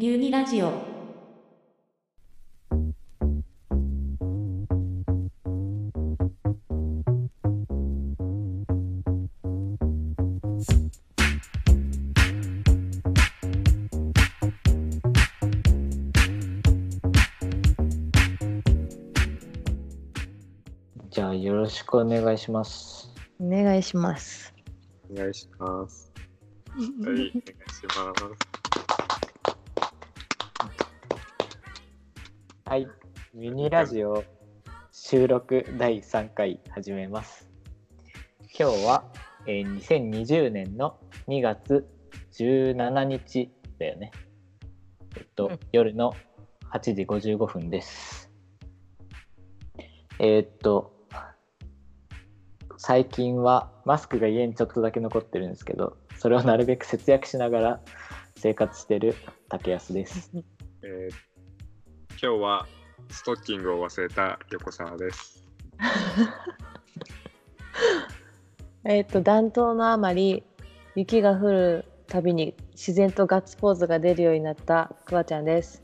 [0.00, 0.72] ミューニラジオ。
[21.10, 23.12] じゃあよろしくお願いします。
[23.38, 24.54] お願いします。
[25.12, 26.10] お願いします。
[26.70, 27.44] はい、お願いしま
[28.46, 28.49] す。
[32.70, 32.86] はい、
[33.34, 34.22] ミニラジオ
[34.92, 37.50] 収録第3回始めます。
[38.56, 39.12] 今日は、
[39.48, 41.88] えー2020年の2月
[42.38, 44.12] 17日だよね。
[45.16, 46.14] えっと、うん夜の
[46.72, 48.30] 8時55分です。
[50.20, 50.94] えーっと、
[52.76, 57.80] 最近はマスクが家にちょっとだけ残ってるんですけど、それをなるべく節約しながら
[58.36, 59.16] 生活してる
[59.48, 60.30] 竹安です。
[60.84, 61.29] え ー
[62.22, 62.66] 今日は
[63.08, 65.42] ストッキングを忘れた横澤です。
[68.84, 70.44] えっ、と、暖冬のあまり、
[70.94, 75.82] 雪が降るたびに自然とガッツポーズが出るようになったくわちゃんです。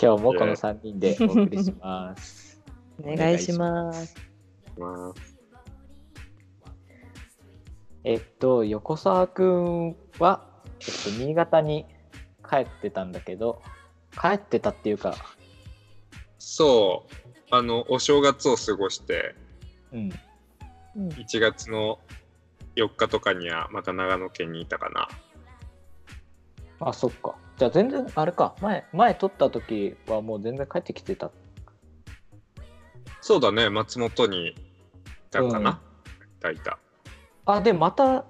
[0.00, 2.62] 今日もこの3人でお送り します。
[3.02, 4.14] お願いします。
[4.78, 5.14] まあ、
[8.04, 10.46] えっと、横澤くんは、
[10.78, 11.84] えっと、新潟に
[12.48, 13.60] 帰ってたんだけど、
[14.18, 15.14] 帰ってたっていうか、
[16.38, 19.34] そう、あの、お正月を過ごして、
[19.92, 20.12] うん、
[20.96, 21.98] うん、1月の
[22.76, 25.08] 4日とかにはまた長野県にいたかな。
[26.80, 27.36] あ、そっか。
[27.58, 31.30] じゃあ全然、あれか、前、前撮った時はもう全然帰ってきてた。
[33.20, 34.54] そうだね、松本にい
[35.30, 35.80] たかな。
[36.38, 36.78] いたいた。
[37.44, 38.24] あ、で、また、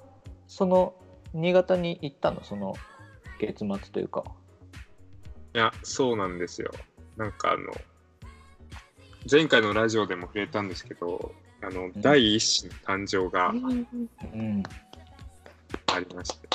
[0.49, 0.95] その、
[1.33, 2.75] 新潟に行ったの、その、
[3.39, 4.25] 月末というか。
[5.55, 6.71] いや、そうなんですよ。
[7.17, 7.73] なんかあの、
[9.31, 14.63] 前回のラジオでも触れたんですけど、あの、ん第一子の誕生がうん。
[15.93, 16.49] ありまして。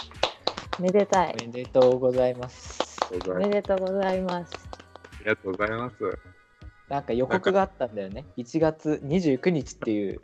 [0.79, 1.35] めでたい。
[1.41, 2.97] おめでとうございます。
[3.27, 4.69] おめでとうございます。
[5.13, 5.95] ありがとうございます。
[6.89, 8.25] なんか予告があったんだよね。
[8.37, 10.21] 1月29日っていう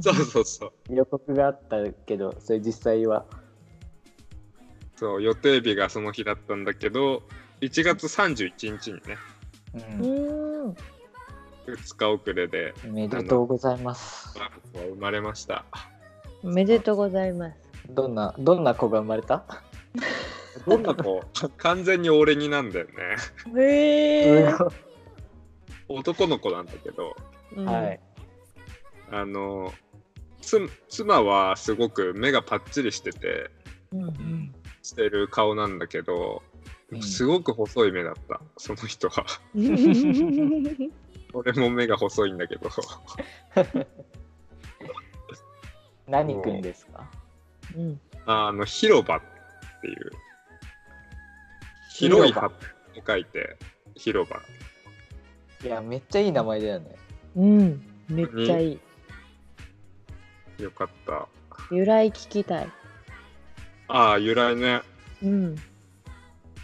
[0.00, 0.94] そうそうそう。
[0.94, 3.24] 予告があったけど、それ実際は。
[4.96, 7.22] そう、予定日がその日だったんだけど、
[7.60, 9.18] 1月31日にね、
[9.74, 10.76] うんうーん。
[11.66, 14.34] 2日遅れで、おめでとうございます。
[14.72, 15.64] 生まれました。
[16.42, 17.56] おめでとうございます。
[17.90, 19.44] どんな、どんな子が生まれた？
[20.66, 21.22] どんな子？
[21.58, 22.92] 完全に俺になんだよね。
[23.56, 24.54] へえ。
[25.88, 27.14] 男の子なんだけど、
[27.56, 28.00] はい。
[29.10, 29.72] あの、
[30.40, 33.50] つ妻はすごく目がパッチリしてて、
[33.92, 34.02] うん。
[34.04, 34.54] うん。
[34.82, 36.49] してる顔なんだけど、うん
[37.00, 39.24] すごく細い目だった、その人は。
[41.32, 42.68] 俺も目が細いんだけど、
[46.08, 47.08] 何くんですか？
[47.76, 48.00] うん。
[48.26, 49.20] あの、広場っ
[49.80, 50.10] ていう、
[51.94, 52.54] 広い葉と
[53.06, 53.56] 書いて、
[53.94, 54.42] 広場。
[55.64, 56.96] いや、めっちゃいい名前だよね。
[57.36, 57.82] うん。
[58.08, 58.80] めっちゃいい。
[60.62, 61.28] よかった。
[61.70, 62.68] 由来聞きたい。
[63.86, 64.82] ああ、由来ね。
[65.22, 65.56] うん。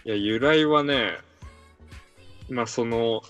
[0.06, 1.18] いや、由来はね、
[2.48, 3.22] まあその、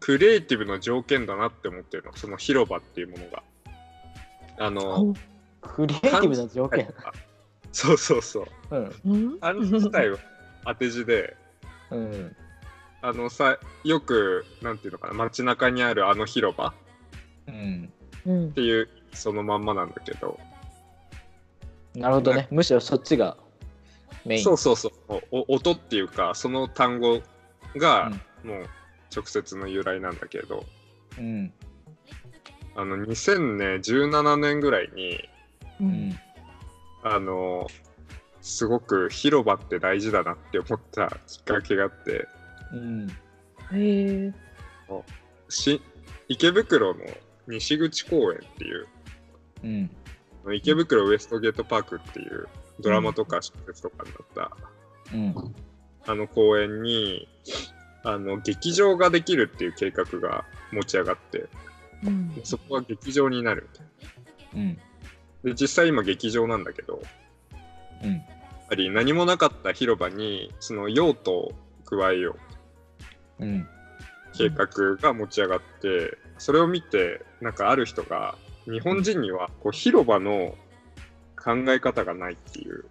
[0.00, 2.16] クリエイティブの条件だなって思ってるの。
[2.16, 3.42] その広場っていうものが。
[4.58, 5.14] あの、
[5.60, 6.88] クリエイティブな条件？
[7.70, 8.46] そうそうそう。
[8.70, 8.94] うん。
[9.04, 9.38] うん？
[9.42, 10.16] あれ自体は
[10.64, 11.36] 当て字で、
[11.90, 12.34] うん。
[13.02, 16.72] あのさ、よく、なんていうのかな、街中にあるあの広場っ
[17.48, 17.92] うん。
[18.24, 18.52] うん。
[18.54, 20.40] ていう、そのまんまなんだけど、
[21.94, 22.48] なるほどね。
[22.50, 23.36] むしろそっちが
[24.24, 24.44] メイン。
[24.44, 24.92] そうそうそう、
[25.30, 27.20] お音っていうか、その単語
[27.76, 28.10] が、
[28.44, 28.66] もう
[29.14, 30.64] 直接の由来なんだけど、
[31.18, 31.52] うん。
[32.74, 35.16] あの、2017年ぐらいに、
[35.80, 35.84] う。
[35.84, 36.20] うんん。
[37.02, 37.66] あの、
[38.40, 42.28] すごく広場って大事だなって思ったきっかけがあって、
[42.72, 43.08] うん。
[43.72, 44.32] へえ。
[45.48, 45.80] し
[46.28, 47.00] 池袋の
[47.46, 48.86] 西口公園っていう、
[50.44, 50.54] うん。
[50.54, 52.48] 池袋ウエストゲートパークっていう
[52.80, 54.56] ドラマとか小説とかになった、
[55.14, 55.54] うん。
[56.06, 57.28] あの公園に、
[58.04, 61.46] あの、劇場ができるっていう計画が持ち上がって、
[62.04, 62.40] うん。
[62.44, 63.68] そこは劇場になる。
[64.54, 64.78] うん。
[65.44, 67.02] で、実際今劇場なんだけど、
[68.02, 68.12] うん。
[68.12, 68.22] やっ
[68.68, 71.52] ぱり何もなかった広場に、その用途を
[71.84, 72.36] 加えよ
[73.38, 73.68] ううん。
[74.34, 80.54] 計画が持ち上がって、それを見て、なんかある人が、日本人にはこう広場の
[81.42, 82.84] 考え方がないっていう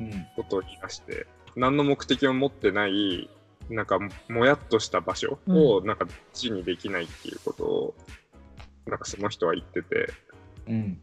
[0.00, 0.26] うん。
[0.36, 1.26] ことを言い出して、
[1.56, 3.28] 何の目的を持ってない
[3.68, 7.94] なんかもやっとした場所をなんか地にできないっていうことを、
[8.86, 10.12] なんかその人は言ってて。
[10.68, 11.00] うん。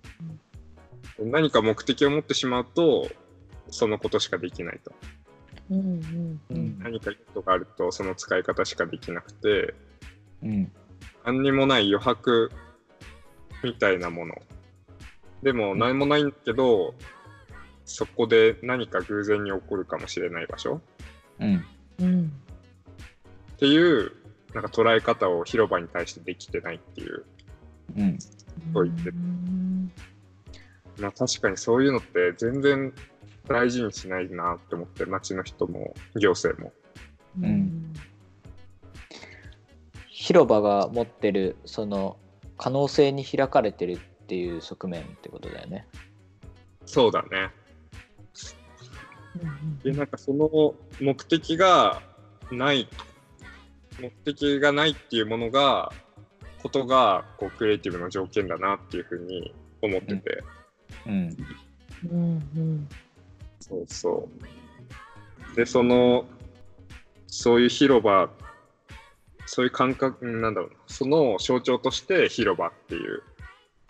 [1.19, 3.07] 何か目的を持ってしまうと
[3.69, 4.93] そのことしかできないと。
[5.69, 6.41] うんうん。
[6.49, 6.79] うん。
[6.79, 9.73] 何か意図があるとその使い方しかできなくて。
[10.43, 10.71] うん。
[11.25, 12.51] 何にもない余白
[13.63, 14.35] みたいなもの
[15.45, 16.95] でも何もないんだけど、
[17.85, 20.81] そこで何か偶然に起こるかもしれない場所？
[21.39, 21.63] うん。
[21.99, 22.31] うん。
[23.53, 24.11] っていう
[24.55, 27.25] なんか捉え方を広場に対してできてないっていう。
[27.95, 28.17] うん。
[28.73, 29.11] と言って。
[29.11, 29.91] るうん
[30.99, 32.91] まあ確かにそういうのって全然
[33.47, 36.73] 大事にしないなって思って町の人も行政も。
[37.39, 37.93] うん。
[40.07, 42.17] 広場が持ってるその
[42.57, 45.87] 可能性に開かれてるっていう側面ってことだよね。
[46.87, 47.51] そうだね。
[49.83, 52.01] でなんかその目的が
[52.51, 52.87] ない
[53.99, 55.91] 目的がないっていうものが
[56.63, 60.43] ことがこうクリエイティブの条件だなっていうふうに思ってて、
[61.05, 61.37] うん。
[62.09, 62.87] うんうん。
[63.59, 64.29] そうそ
[65.53, 66.25] うでその
[67.27, 68.29] そういう広場
[69.45, 73.23] そういう感覚うんなんだろうなその象徴として広場っていう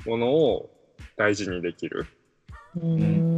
[0.06, 0.70] ものを
[1.18, 2.06] 大事にできる。
[2.76, 3.02] うん。
[3.02, 3.36] うん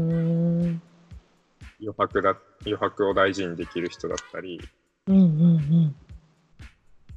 [1.79, 2.35] 余白だ
[2.65, 4.59] 余白を大事にできる人だったり。
[5.07, 5.95] うんうん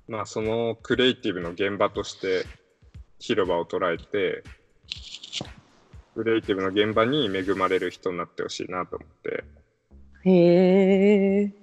[0.06, 2.44] まあ、そのクリエイティブの現場として
[3.20, 4.42] 広場を捉えて、
[6.14, 9.44] クリエイティブの現場に恵まれる人になってほしいなと思って、
[10.24, 11.54] へえ。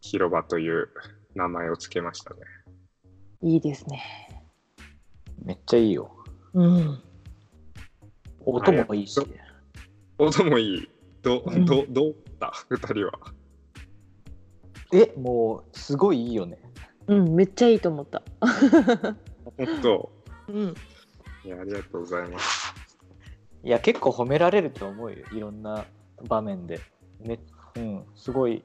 [0.00, 0.90] 広場という
[1.34, 2.40] 名前をつけましたね。
[3.42, 4.00] いいですね。
[5.44, 6.19] めっちゃいいよ。
[6.54, 7.02] うん
[8.44, 9.20] 音もいいし。
[10.18, 10.88] 音もいい。
[11.22, 12.52] ど、うんど、どうだ？
[12.68, 13.12] 二人は。
[14.92, 16.58] えもうすごいいいよね。
[17.06, 20.12] うんめっちゃいいと思った本当。
[20.48, 20.74] うん
[21.44, 22.74] いや、ありがとうございます。
[23.62, 25.84] いや結構褒められると思うよいろんな
[26.26, 26.80] 場面で。
[27.20, 27.38] ね
[27.76, 28.64] うんすごい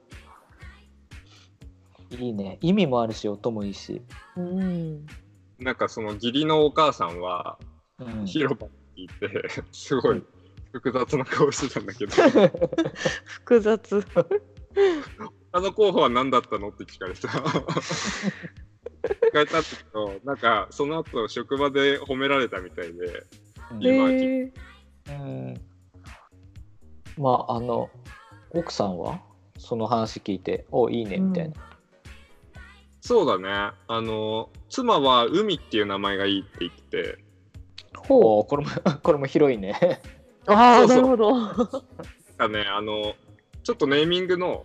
[2.10, 4.02] いいね意味もあるし音もいいし。
[4.36, 5.06] うん
[5.58, 7.58] なんかその義理のお母さんは、
[7.98, 8.66] うん、広場
[8.96, 9.14] にいて、
[9.72, 10.22] すごい
[10.72, 12.12] 複雑な顔してたんだけど、
[13.24, 14.06] 複雑。
[15.52, 16.68] あの候補は何だったの？
[16.68, 17.28] って聞かれた。
[17.28, 23.24] 聞かれたけど、なんかその後職場で褒められたみたいで、
[23.70, 23.82] うん。
[23.82, 24.52] 今え
[25.08, 25.60] うん。
[27.16, 27.90] まああの
[28.50, 29.22] 奥さんは？
[29.58, 31.54] その話聞いて「おいいね」みたいな。
[33.00, 33.76] そうだね。
[33.86, 37.18] あの、妻は海っていう名前がいいって言ってて、
[38.08, 38.70] ほおーこれも
[39.02, 40.00] これも広いね。
[40.46, 40.96] うああそうそう。
[40.96, 41.34] なるほど。
[41.34, 41.56] なん
[42.38, 43.14] かね、あの、
[43.62, 44.64] ちょっとネーミングの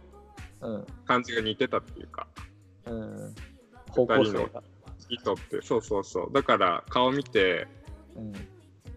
[0.62, 0.86] うん。
[1.06, 2.28] 感じが似てたっていうか、
[2.86, 3.36] うん、
[3.90, 4.64] 方向性が。
[5.10, 6.32] 意図って、そうそうそう。
[6.32, 7.68] だから顔見て、
[8.16, 8.34] うん。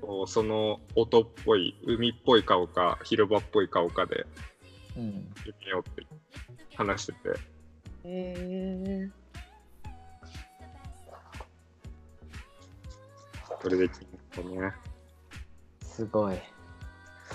[0.00, 4.26] こうその音っぽい、海っぽい顔か、広場っぽい顔かで
[4.96, 5.32] うん。
[5.44, 6.06] 決めようって
[6.77, 7.34] 話してて、へ
[8.05, 9.10] え
[13.63, 14.05] それで決
[14.43, 14.72] ね。
[15.82, 16.38] すごい。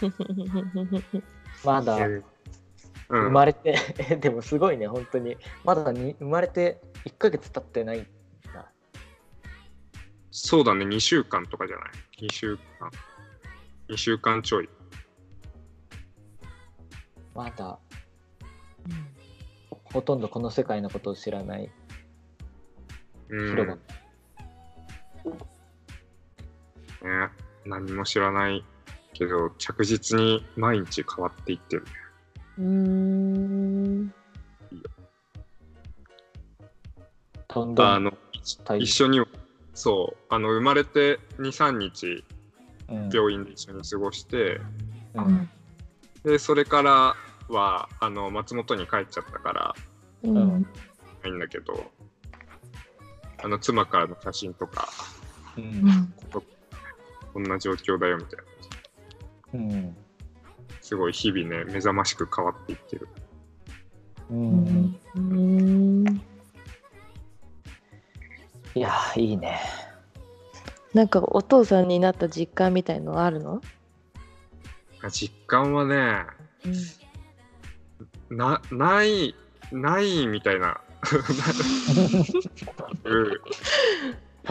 [1.66, 2.24] まだうん
[3.10, 3.76] 生まれて、
[4.22, 5.38] でもすごいね、本当に。
[5.64, 8.08] まだに生まれて1ヶ月経ってないん
[8.54, 8.72] だ。
[10.32, 11.92] そうだね、2週間とかじゃない
[12.28, 12.92] ?2 週間。
[13.90, 14.70] 2週間ちょい。
[17.34, 17.80] まだ
[19.94, 21.72] ほとんどこの世界のことを知らない
[23.30, 23.80] うん。
[27.02, 27.30] ね、
[27.66, 28.64] 何も知らない
[29.14, 31.92] けど、着実に毎日変わっていってるね。
[32.60, 34.14] うん。
[37.48, 38.14] どんあの、
[38.64, 39.22] 大一緒に、
[39.74, 42.24] そう、あの、生まれて2、3日、
[42.90, 43.10] うん。
[43.10, 44.62] 病院で一緒に過ごして、
[45.16, 45.50] うん。
[46.24, 47.16] で、それから
[47.50, 49.76] は、あの、松本に帰っちゃったから、
[50.24, 50.62] うん。
[51.24, 51.92] ないんだけど、
[53.42, 54.90] あの、妻からの写真とか、
[55.58, 56.14] うん
[57.34, 58.46] こんな状況だよみたいな。
[59.60, 59.96] うん
[60.82, 63.08] すごい日々ね、目覚ましく変わっていってる。
[64.32, 66.22] うんうん
[68.76, 69.60] いやーいいね
[70.94, 73.62] なんかお父さんになった実感みたいのあるの？
[75.12, 76.26] 実感はね、
[78.30, 79.36] な、ない、
[79.72, 80.82] ないみたいな。
[83.06, 83.42] うん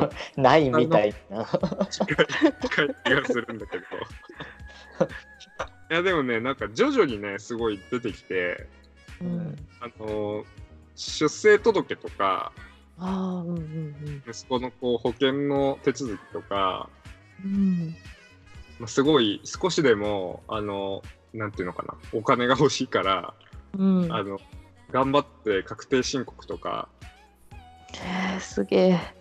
[0.37, 1.45] ないみたいな
[1.91, 2.17] 近い
[2.63, 3.85] 近い気がするんだけど。
[5.91, 8.67] いやでもね、なんか徐々にね、すごい出てきて、
[9.21, 9.57] うん。
[9.81, 10.45] あの
[10.95, 12.53] 出生届とか
[12.99, 16.89] ああ、うんうん息子のこう保険の手続きとか、
[17.45, 17.53] うん。
[17.53, 17.97] うん。
[18.79, 21.03] まあ、すごい少しでもあの
[21.33, 23.35] なんていうのかなお金が欲しいから、
[23.77, 24.13] うん。
[24.13, 24.39] あの
[24.91, 26.89] 頑張って確定申告とか
[27.95, 29.18] へえ、すげえ。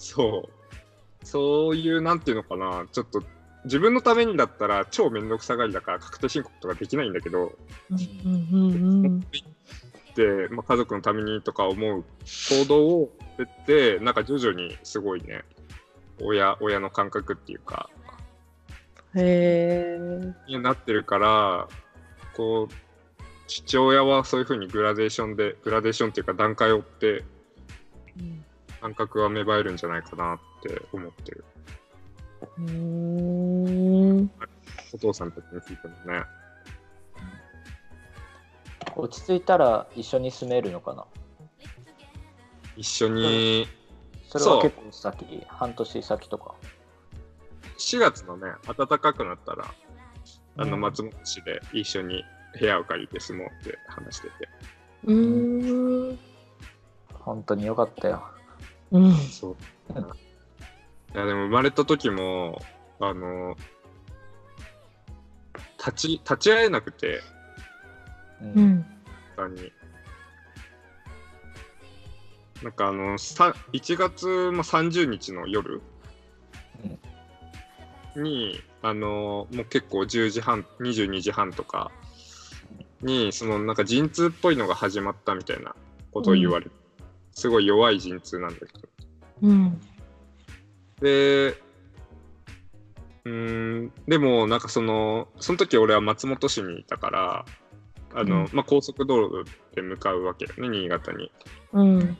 [0.00, 1.26] そう。
[1.26, 2.86] そういうなんていうのかな。
[2.90, 3.22] ちょっと
[3.64, 7.52] 自分のためにだったら超めんどくさがりだから確定申告とかできないんだけど。
[10.16, 15.42] で、まあ、家族のためにとか思う行動をやってなんか徐々にすごいね
[16.20, 17.90] 親親の感覚っていうか。
[19.14, 19.20] うん。
[19.20, 20.34] へえ。
[20.48, 21.68] になってるから
[22.34, 22.74] こう
[23.46, 27.24] 父親はそういうふうにグラデーションでグラデーションっていうか段階を追って
[28.18, 28.44] うん
[28.80, 31.44] 感覚は芽生えるんじゃないかなって思ってる
[32.58, 34.30] うーん。
[34.92, 36.24] お父さんたちについてもね
[38.96, 41.04] 落ち着いたら一緒に住めるのかな？
[42.76, 43.68] 一緒に
[44.28, 46.54] それは結構先、半年先とか。
[47.78, 49.64] 4月のね暖かくなったら
[50.56, 52.24] あのうん松本市で一緒に
[52.58, 54.32] 部屋を借りて住もうって話してて
[55.04, 56.18] うーん。
[57.14, 58.22] 本当によかったよ。
[58.92, 59.14] うん。
[59.14, 59.56] そう
[61.14, 62.62] いやでも生まれた時も
[63.00, 63.56] あの
[65.78, 67.20] 立ち立ち会えなくて
[68.42, 68.44] う。
[68.44, 68.86] うん
[69.48, 69.72] に。
[72.62, 75.80] なんかあの、さ1月も30日の夜
[78.16, 81.90] に、あの、もう結構10時半、22時半とか
[83.00, 85.74] に、そのなんか陣痛っぽいのが始まったみたいな
[86.12, 86.70] ことを言われて、
[87.32, 88.88] すごい弱い陣痛なんだけど。
[89.42, 89.80] うん。
[91.00, 97.44] で、うーん、でもなんかその、その時俺は松本市にいたから、
[98.14, 101.30] あの、うんまあ、高速道路で向かうわけよね、新潟に。
[101.72, 102.16] うん。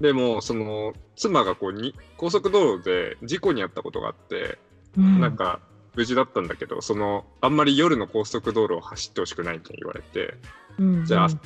[0.00, 4.58] でも、その、妻がこうに、高速道路で事故に遭ったことがあって、
[4.96, 5.20] うん。
[5.20, 5.60] なんか、
[5.94, 10.34] 無事だったんだけど、その、あんまり夜の高速道路を走ってほしくないって言われて、
[10.78, 11.38] うん、じゃあって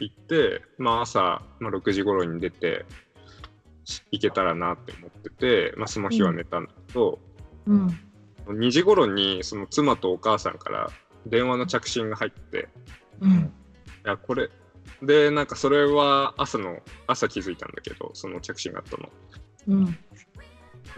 [0.00, 2.84] 行って、まあ朝、まあ、6時頃に出て、
[3.84, 7.18] し行けたらなって思ってて、まあその日は寝たんだけど、
[7.66, 7.86] うん。
[8.46, 10.90] 2時頃にその妻とお母さんから
[11.26, 12.68] 電話の着信が入って、
[13.20, 13.30] うん。
[13.30, 13.50] い
[14.04, 14.50] や、これ、
[15.02, 19.08] で、なんかそれは朝の、朝気づいたんだけど、その着信があったの。
[19.68, 19.86] うん。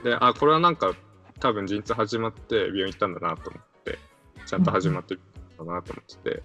[0.05, 0.95] で、あ、これはなんか
[1.41, 3.99] 多分陣痛始まって病院行ったんだなと思って、
[4.47, 5.21] ちゃんと始まってる
[5.63, 6.43] んだなと思ってて、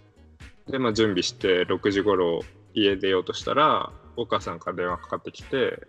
[0.67, 2.41] で、まあ準備して6時頃
[2.73, 5.87] 家出ようとしたら、お母さんから電話かかってきて、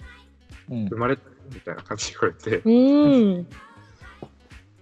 [0.71, 2.71] うん生まれたみたいな感じで言われて、う
[3.41, 3.49] ん。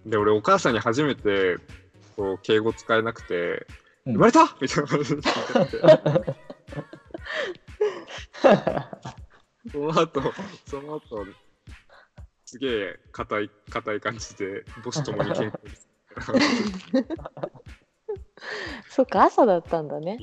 [0.11, 1.59] で、俺お母さんに初めて、
[2.17, 3.67] こう、敬語使えなくて、
[4.07, 6.35] うん生まれたみたいな感じで聞いてて、
[9.73, 10.23] その後、
[10.67, 11.27] その後、
[12.45, 15.89] すげえ硬い、硬い感じで、母子ともに健康です。
[18.91, 20.19] そっか、朝だったんだね。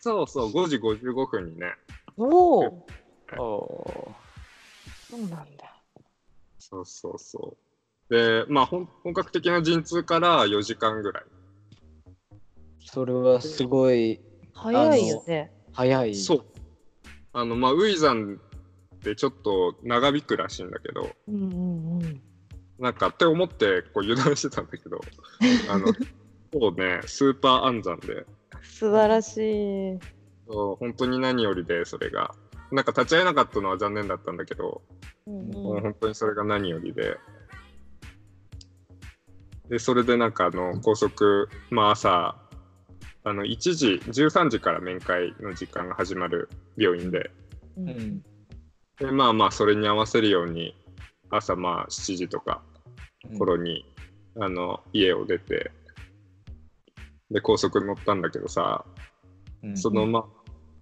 [0.00, 1.74] そうそう、5時55分にね、
[2.16, 2.86] おお。
[3.36, 4.14] お
[5.10, 5.82] そうなんだ。
[6.58, 7.56] そうそうそ
[8.10, 8.14] う。
[8.14, 11.24] で、まあ本、本格的な陣痛から4時間ぐらい。
[12.80, 14.20] それはすごい
[14.52, 15.52] 早いよね。
[15.72, 16.14] 早い。
[16.14, 16.44] そう。
[17.32, 18.40] あの、まあ、ウイザン
[18.96, 22.22] ってちょっと長引くらしいんだけど、うんうんうん。
[22.78, 25.00] なんかって思ってこう油断してたんだけど、
[25.68, 25.86] あの、
[26.56, 28.24] そうね、スーパー暗算で、
[28.62, 29.98] 素晴らしい。
[30.46, 32.32] そう本当に何よりで、それが。
[32.70, 34.80] なんか立ち会えなかったのは残念だったんだけど、
[35.26, 37.18] うんもううん本当にそれが何よりで。
[39.68, 42.36] で、それでなんかあの、高速、まあ朝、
[43.24, 47.30] あの、1時、13時から面会の時間が始まる病院で、
[47.76, 48.22] ううんん。
[48.98, 50.76] で、まあまあ、それに合わせるように、
[51.30, 52.62] 朝まあ7時とか
[53.38, 53.84] 頃に、
[54.38, 55.72] あの、家を出て、
[57.34, 58.84] で、高速に乗ったんだけどさ、
[59.62, 59.76] うん。
[59.76, 60.24] そのま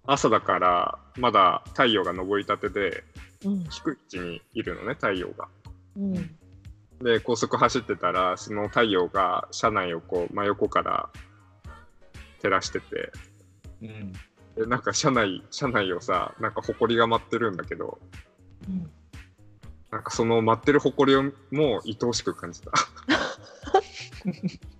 [0.05, 3.03] あ、朝だから、まだ太陽が昇りたてで、
[3.43, 3.63] うん。
[3.69, 5.47] 低い位置にいるのね、太陽が。
[5.97, 6.13] うん。
[7.03, 11.09] で、高速走ってたら、その太陽が車内をこう、真横から
[12.43, 13.11] 照らしてて、
[13.81, 14.13] うん。
[14.55, 17.97] で、なんか車内、車内をさ、なんか埃が舞ってるんだけど、
[18.69, 18.91] うん。
[19.89, 22.71] なんかその舞ってる埃をも愛おしく感じた。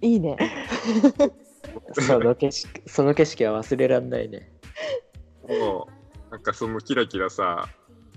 [0.00, 0.36] いいね。
[1.92, 4.50] その景色その景色は忘れらんないね。
[5.48, 5.88] も
[6.28, 7.68] う、なんかそのキラキラさ、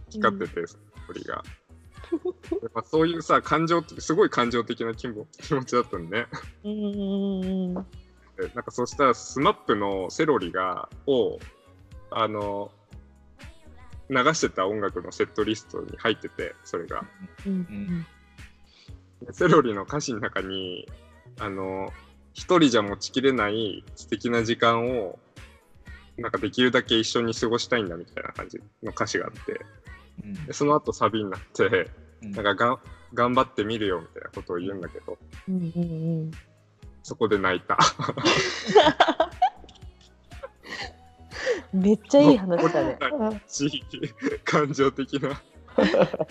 [0.10, 1.36] 光ってて、その埃が。
[1.36, 6.28] やっぱそういうさ、感情って、すごい感情的な気も 気持ちだったんでね。
[6.64, 7.86] うんうんうん
[8.38, 11.40] でなんかそしたら、スマップのセロリが、を、
[12.10, 12.72] あの、
[14.10, 17.06] 流してた音楽のセットリストに入ってて、それが。
[17.46, 18.06] うん
[19.22, 20.88] でセロリの歌詞の中に、
[21.40, 21.92] あの、
[22.34, 25.20] 一人じゃ持ちきれない素敵な時間を、
[26.18, 29.62] なんかできるだけ一緒に過ごしたいんだみたいな感じの歌詞があって、
[30.24, 31.90] うんでその後サビになって、
[32.22, 32.80] うんなんかがん
[33.14, 35.18] 頑張ってみるよみたいなことを言うんだけど、
[35.48, 36.32] うんうんうん
[37.02, 37.78] そこで泣いた。
[41.74, 42.98] めっちゃいい話だね。
[43.48, 43.84] し
[44.44, 45.42] 感情的な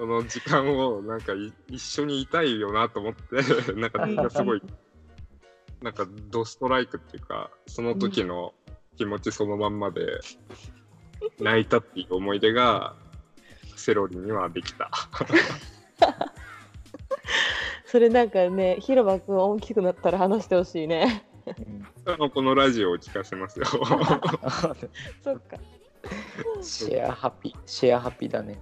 [0.00, 3.36] その時間をなんかい一緒にいたいよなと思って
[3.76, 4.62] なんかすごい
[5.82, 8.54] なんかドストライクっていうかその時の
[8.96, 10.20] 気持ちそのまんまで
[11.38, 12.96] 泣いたっていう思い出が
[13.76, 14.90] セロリにはできた。
[17.84, 21.26] それなんかね、広場くん大きくなったら話してほしいね。
[22.32, 23.66] このラジオを聞かせますよ。
[25.22, 25.58] そっか。
[26.62, 28.58] シェアハピシェアハピだね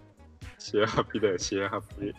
[0.58, 2.14] シェアハッピーだよ、シェアハッピー。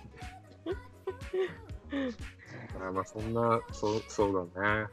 [2.87, 4.87] あまあそんな、そうそうだね。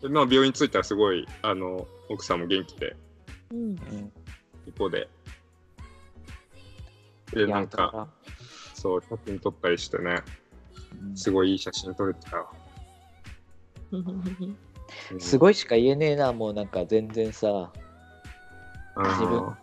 [0.00, 2.96] でまあ病院着いたらすごい、あの、奥さんも元気で、
[3.50, 3.58] うん。
[3.58, 4.12] うん
[4.66, 5.08] 一方で。
[7.32, 8.08] で、なんやか、
[8.74, 10.22] そう、写真撮ったりしてね、
[11.02, 12.50] うんすごいいい写真撮れてたよ。
[15.18, 17.72] すごいしか言えねえなもうなんか全然さ
[18.96, 19.56] うん自分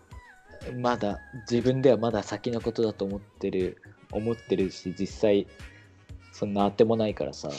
[0.72, 1.20] まだ
[1.50, 3.82] 自分ではまだ先のことだと思ってる
[4.12, 5.48] 思ってるし実際
[6.32, 7.50] そんなあてもないからさ。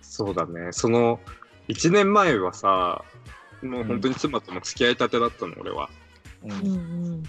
[0.00, 0.72] そうだね。
[0.72, 1.20] その、
[1.68, 3.04] 1年前はさ、
[3.62, 5.88] もう本当に妻とも付き合いたてだったの、俺は。
[6.42, 6.50] うん。
[6.50, 6.70] うんう
[7.18, 7.22] ん。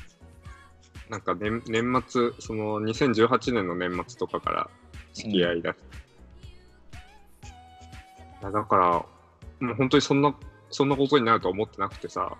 [1.10, 4.70] なんか年年末、その2018年の年末とかから
[5.13, 5.76] 付き合いだし、
[8.41, 8.88] いやだから、
[9.60, 10.36] もう本当にそんな、
[10.72, 12.36] そんなことになるとは思ってなくてさ、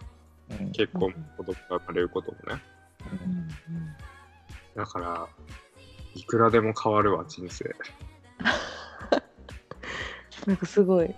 [0.50, 2.62] うん結婚、子供が生まれることもね。
[3.12, 3.48] うん
[4.76, 5.28] だから、
[6.14, 7.76] いくらでも変わるわ、人生。
[10.46, 11.16] なんかすごい。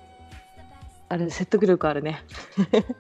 [1.10, 2.24] あれ説得力あるね。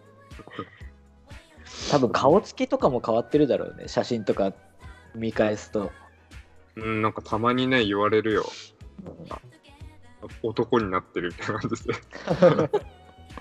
[1.92, 4.54] 多分顔つきとかも変わってるだろうね写真とか
[5.16, 5.92] 見返すと、
[6.76, 8.46] うん、なんかたまにね、言われるよ。
[10.44, 11.94] 男になってるみたいな感じで。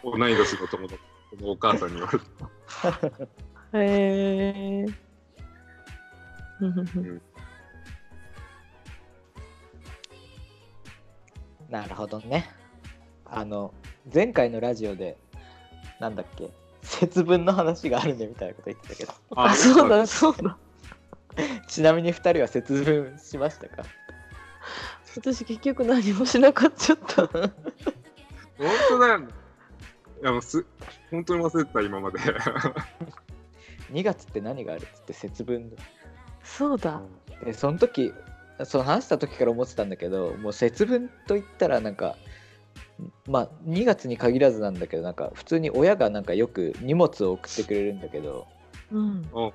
[0.05, 1.01] 同い年の友達の
[1.43, 2.19] お母さんに言われ
[3.71, 3.79] た。
[3.79, 4.87] へえ。
[11.69, 12.51] なるほどね
[13.27, 13.75] あの
[14.13, 15.19] 前回のラジオで
[16.01, 16.51] なんだっけ
[16.83, 20.57] 節分の話があるねみたいなこと言ってたけどあ、そうだ、そうだ。
[21.69, 23.85] ちなみに2人は節分しましたか？
[25.17, 27.27] 私結局何もしなかっちゃった。
[27.27, 27.53] 本
[28.89, 29.29] 当だよね。
[30.23, 30.65] いやもうす
[31.11, 32.19] 本当に忘れてた、今まで。
[33.93, 35.73] 2月って何があるっつって節分
[36.43, 37.03] そうだ。
[37.45, 38.13] でその時
[38.65, 42.17] その話した時から思ってたんだけどもう節分といったらなんか
[43.27, 48.47] まあ2月に限らずなんだけどなんか普通に親がなんかよく荷物を送ってくれるんだけど
[48.91, 49.29] うん。
[49.33, 49.53] お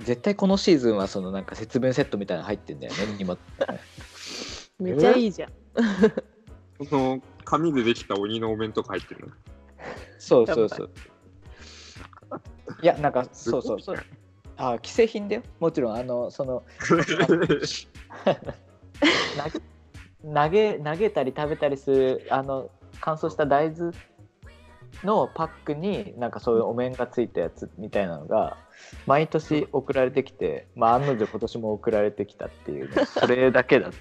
[0.00, 3.38] 絶対このシーズンはそのなんか節分セットみたいなの入ってんだよね荷物
[4.78, 5.52] めっちゃいいじゃん。
[6.90, 9.32] その紙でできた鬼のお弁当が入ってるの？
[10.18, 10.90] そうそうそう。
[12.82, 13.96] いやなんかそうそうそう。
[14.58, 15.42] あ既製品だよ。
[15.60, 16.64] もちろんあのその
[20.34, 23.92] 投げ投げたり食べたりするあの乾燥した大豆
[25.04, 28.56] のパックになんかそういうお面がついたやつみたいなのが
[29.06, 33.92] 毎年送られてきて、まあ、案の定今年も送られてきたっていうね、それだけだっ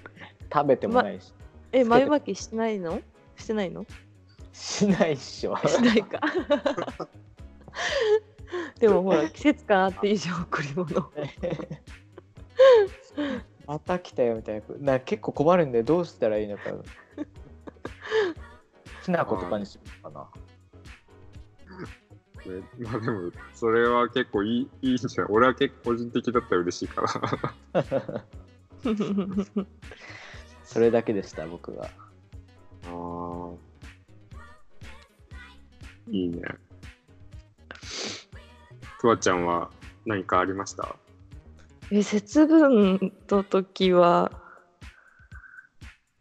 [0.49, 1.33] た食べてもないし、
[1.73, 3.01] え、前巻きしてないの？
[3.37, 3.85] してないの？
[4.53, 5.57] しないっしょ。
[5.67, 6.19] しないか。
[8.79, 11.11] でもほら、季節感あっていいじゃん、贈り物。
[13.67, 14.93] また来たよみたいな。
[14.93, 16.63] な結構困るんでどうしたらいいのか。
[19.03, 20.29] きな粉とかにしようかな。
[22.51, 27.07] ねまあでも、それは結構いいいいんじゃない俺は結構個人的だったら嬉しいから。
[30.63, 31.89] それだけでした僕は
[32.87, 33.55] ああ。
[36.11, 36.41] いいね。
[38.99, 39.69] くわちゃんは
[40.05, 40.95] 何かありました？
[41.91, 44.31] え、節分の時は、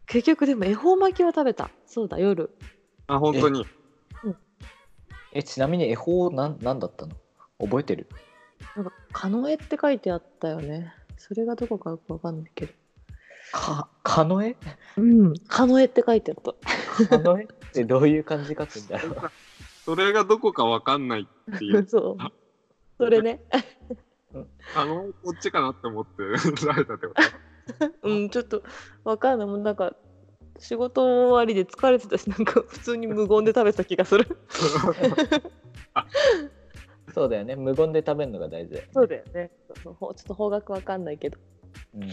[0.07, 1.69] 結局でも恵方巻きは食べた。
[1.85, 2.55] そうだ、夜。
[3.07, 3.65] あ、本当に。
[5.33, 7.15] えちなみに恵方なんなんだったの？
[7.59, 8.07] 覚えてる？
[8.75, 12.73] なんか「カノエ」って書いてあったよねそれがどこかよくわかんないけど
[13.51, 14.55] か、かのえ？
[14.97, 16.53] うん「カノエ」って書いてあっ
[17.07, 17.07] た。
[17.07, 17.43] かのえ？
[17.45, 19.15] ってどういう感じ書くんだろう？
[19.85, 21.85] それがどこかわかんないっていう。
[21.89, 22.23] そう。
[22.97, 23.41] それね。
[24.75, 26.23] あの、こっちかなって思って
[26.65, 28.09] られたってこと？
[28.09, 28.63] うんちょっと
[29.03, 29.47] わかんない。
[29.47, 29.95] もうなんか
[30.59, 34.25] 仕事終わりで疲れてたしなんか普通に無言で食べてた気がする。
[37.13, 37.55] そうだよね。
[37.55, 38.89] 無言で食べるのが大事だよね。
[38.93, 39.51] そうだよね。
[39.83, 41.37] ちょっと方角わかんないけど。
[41.95, 42.09] うん。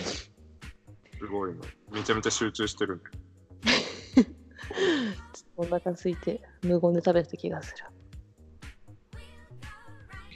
[1.22, 1.60] すごいね。
[1.92, 3.02] めちゃめちゃ集中してるね。
[4.16, 7.84] ちょっとお腹空いて無言で食べてた気がする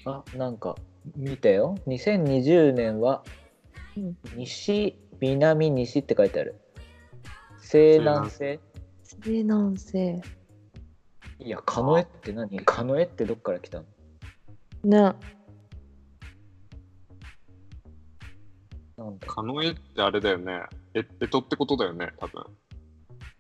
[0.05, 0.77] あ、なんか
[1.17, 1.77] 見てよ。
[1.89, 3.25] 2020年は
[3.97, 6.55] うん西、南、西って書いてある。
[7.59, 8.61] 西南西
[9.03, 10.23] 西南西
[11.41, 12.61] いや、カノエって何？
[12.61, 13.83] カノエってどっから来た
[14.85, 15.11] の？
[15.11, 15.17] ね
[19.27, 20.63] カノエってあれだよね。
[20.95, 22.45] え、えとってことだよね、多分。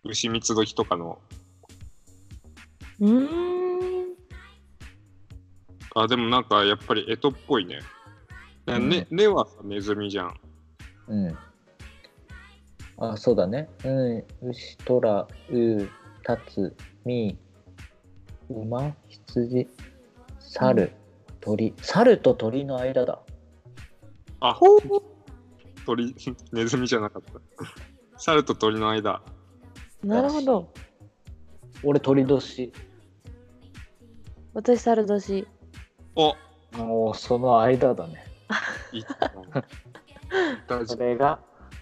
[0.05, 1.19] 牛蜜時とかの。
[3.01, 4.17] うーん
[5.95, 7.81] あ、でもなんかやっぱり干支っぽいね。
[8.67, 10.35] うんね、ねはさ、ネズミじゃん。
[11.09, 11.39] うん。
[12.99, 13.69] あ、そうだね。
[13.85, 14.25] うん。
[14.51, 15.89] 牛、トラ、ウ、
[16.23, 16.75] タツ、
[17.05, 17.39] ミ、
[18.51, 19.69] 馬、羊、
[20.41, 20.93] 猿、
[21.41, 21.75] 鳥。
[21.81, 23.21] 猿と鳥の間だ。
[24.41, 25.16] あ、ほう
[25.87, 26.15] 鳥、
[26.53, 27.31] ネズミじゃなかった。
[28.19, 29.23] 猿と鳥の間。
[30.03, 30.73] なるほど
[31.83, 32.73] 俺、鳥年。
[34.53, 35.47] 私猿年
[36.15, 36.35] お
[36.77, 38.25] もう、その間だね。
[38.93, 39.65] いったな。
[40.67, 41.39] 大そ丈れが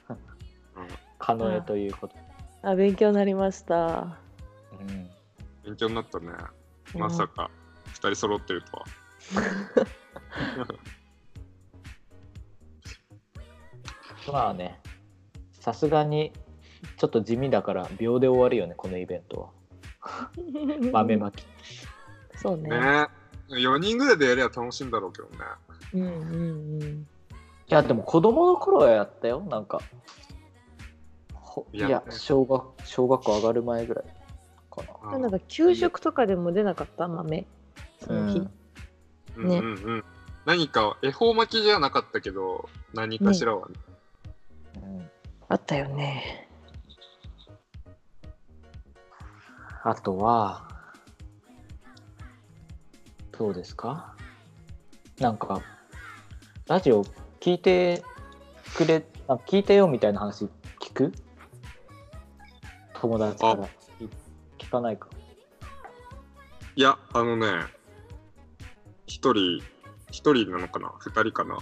[0.08, 0.18] うん、
[1.18, 2.16] カノエということ。
[2.62, 4.18] あ勉強になりました
[4.80, 5.10] うん。
[5.64, 6.32] 勉強になったね。
[6.94, 7.50] まさか、
[7.86, 8.84] 二人揃ってるとは。
[14.32, 14.80] まあね、
[15.52, 16.32] さすがに、
[16.98, 19.50] ちょっと地味だから、秒で終わるよね、このイベントは。
[20.92, 21.46] 豆まき。
[22.36, 23.06] そうねね
[23.50, 25.36] 4人ぐらいでやりゃ楽しいんだろうけどね。
[25.94, 27.06] うんうんうん
[27.66, 29.80] いや、でも子供の頃はやったよ、なんか。
[31.32, 34.04] ほいいやや、小学、小学校上がる前ぐらい
[34.70, 35.12] かな。
[35.14, 37.08] あなんか給食とかでも出なかった？
[37.08, 37.46] 豆
[38.00, 38.38] その日、
[39.36, 40.04] うんねうんうんうん。
[40.44, 43.74] 何か、恵方巻きじゃなかったけど、何かしらはね。
[43.88, 43.93] うん
[45.48, 46.48] あったよね。
[49.84, 50.68] あとは、
[53.32, 54.16] どうですか？
[55.18, 55.60] なんか、
[56.66, 57.04] ラジオ
[57.40, 58.02] 聞いて
[58.76, 60.46] くれ、あ聞いてよみたいな話
[60.80, 61.12] 聞く？
[62.94, 63.66] 友達から。
[63.66, 63.68] い
[64.58, 65.08] 聞かないか。
[66.76, 67.46] いや、あのね、
[69.06, 69.62] 一人、
[70.10, 70.92] 一人なのかな？
[70.98, 71.58] 二人かな？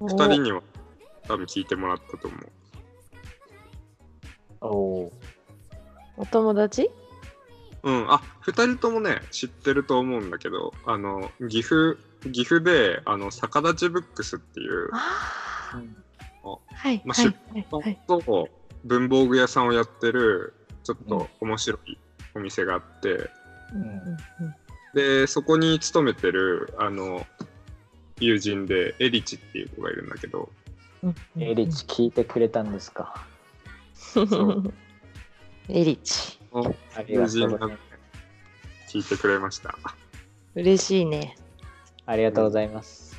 [0.00, 0.62] 二人には
[1.28, 2.52] 多分聞いてもらったと思う。
[4.62, 5.12] おお
[6.16, 6.90] お友達？
[7.82, 11.98] うん、あ、二人ともね、知ってると思うんだけど、あの、岐阜、
[12.32, 16.02] 岐阜で、あの、逆立ちブックスっていう、あー。
[16.44, 17.36] あはいまあはい
[17.72, 18.48] はいはいと
[18.84, 21.98] 文房具屋さんをやってる、ちょっと面白い
[22.34, 23.30] お店があって、
[23.74, 23.82] うん。
[23.82, 24.54] うん
[24.94, 27.26] で、そこに勤めてる、あの、
[28.20, 30.50] 友人で、エリチっていう子がいるんだけど、
[31.02, 31.42] うんうん。
[31.42, 33.26] エリチ聞いてくれたんですか？
[35.68, 36.38] エリチ
[36.94, 37.78] ありがと友人がうございま
[38.88, 38.96] す。
[38.98, 39.78] 聞いてくれました。
[40.54, 41.36] 嬉しいね
[42.04, 43.16] ありがとうございます。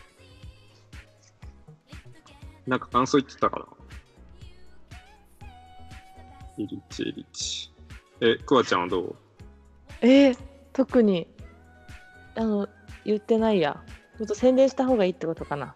[2.68, 3.60] なんか感想言ってたか
[5.42, 5.48] な？
[6.60, 7.72] エリチ、エリチ。
[8.22, 9.16] え、クワちゃんはどう？
[10.02, 10.40] えー、
[10.74, 11.28] 特に
[12.36, 12.70] あの
[13.04, 13.84] 言ってないや
[14.18, 15.76] ちょっと宣伝した方がいいってことかな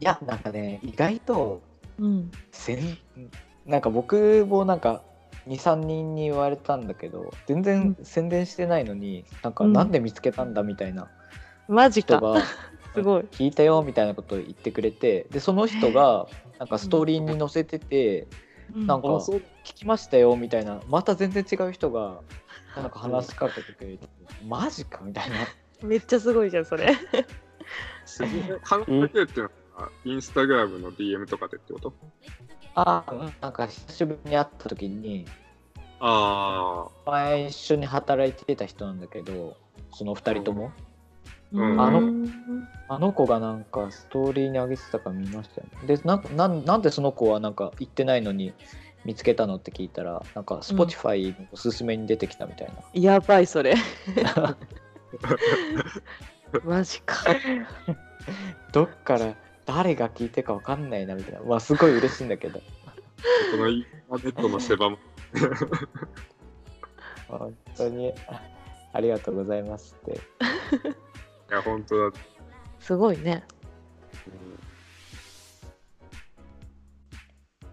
[0.00, 1.62] いや、なんかね、意外と、
[1.98, 2.30] うん。
[2.52, 2.98] せん
[3.66, 5.02] なんか僕もなんか
[5.46, 9.72] 23人に言われたんだけど全然宣伝してないのに、なんかうん。
[9.72, 11.08] なんで見つけたんだみたいな
[11.68, 12.18] マジか。
[12.18, 12.42] 人が
[12.94, 13.22] すごい。
[13.30, 16.26] 聞いたよみたいなことを言ってくれてでその人が
[16.58, 18.26] なんかストーリーに載せてて、
[18.74, 22.20] なんかあそう聞きましたよみたいなまた全然違う人が
[22.76, 24.08] なんか話しかけてくれて
[24.46, 25.36] マジかみたいな。
[25.86, 26.96] めっちゃすごいじゃんそれ。
[28.04, 28.58] すげえ。
[28.62, 29.50] 話しかけるっていうのは、
[30.04, 31.92] インスタグラムの DM とかでってこと？
[32.74, 35.26] あうんなんか久しぶりに会った時に
[36.00, 39.56] あ前一緒に働いてた人なんだけど
[39.92, 40.70] その2人とも、
[41.52, 41.80] うん。
[41.80, 42.28] あのうん。
[42.88, 45.96] あの子がなんかストーリーに上げてたから見ましたよね。
[45.96, 48.52] でななんなんでその子はなんか行ってないのに
[49.04, 52.74] 見つけたのって聞いたらなんか Spotify のおすすめに出てきたみたいな。
[52.92, 53.74] やばいそれ。
[56.64, 57.24] マジか。
[58.72, 59.34] どっから
[59.68, 61.40] 誰が聞いてるかわかんないなみたいな。
[61.42, 62.58] まあすごい嬉しいんだけど。
[62.58, 62.64] こ
[63.58, 64.98] のインターネットの狭間。
[67.28, 68.14] 本当に。
[68.28, 68.42] あ
[68.94, 70.12] ありがとうございますって。
[70.12, 70.16] い
[71.50, 72.18] や、本当だ。
[72.80, 73.44] すごいね。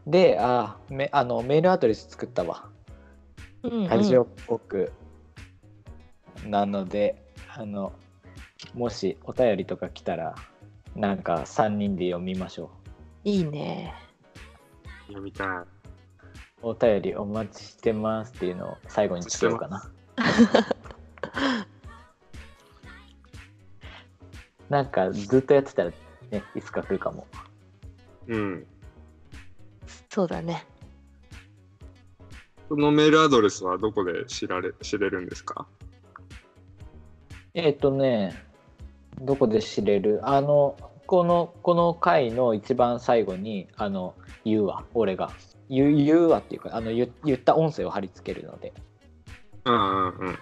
[0.05, 2.69] であめあのメールアドレス作ったわ。
[3.63, 3.88] うんうん。
[3.88, 4.91] ラジオっぽく、
[6.45, 7.23] なので
[7.55, 7.93] あの
[8.73, 10.36] もしお便りとか来たら
[10.95, 12.71] なんか3人で読みましょ
[13.23, 13.93] いいね。
[15.08, 15.47] 読みたい。
[15.47, 15.65] う
[16.62, 19.91] お便りお待ちしてますっていうのを最後に作ろうかな
[24.69, 25.91] なんかずっとやってたら
[26.31, 27.27] ねいつか来るかも
[28.27, 28.65] うん。
[30.10, 30.65] そうだね。
[32.67, 35.67] そのメールアドレスはどこで知られ知れるんですか？
[37.53, 38.44] えっ、とね、
[39.21, 40.19] どこで知れる？
[40.23, 45.32] あの、この、この回の一番最後に、あの、言うわ、俺が。
[45.69, 48.73] 言う言うわっていうか、あの言言った音声を貼り付けるので。
[49.65, 50.39] うんうんうん。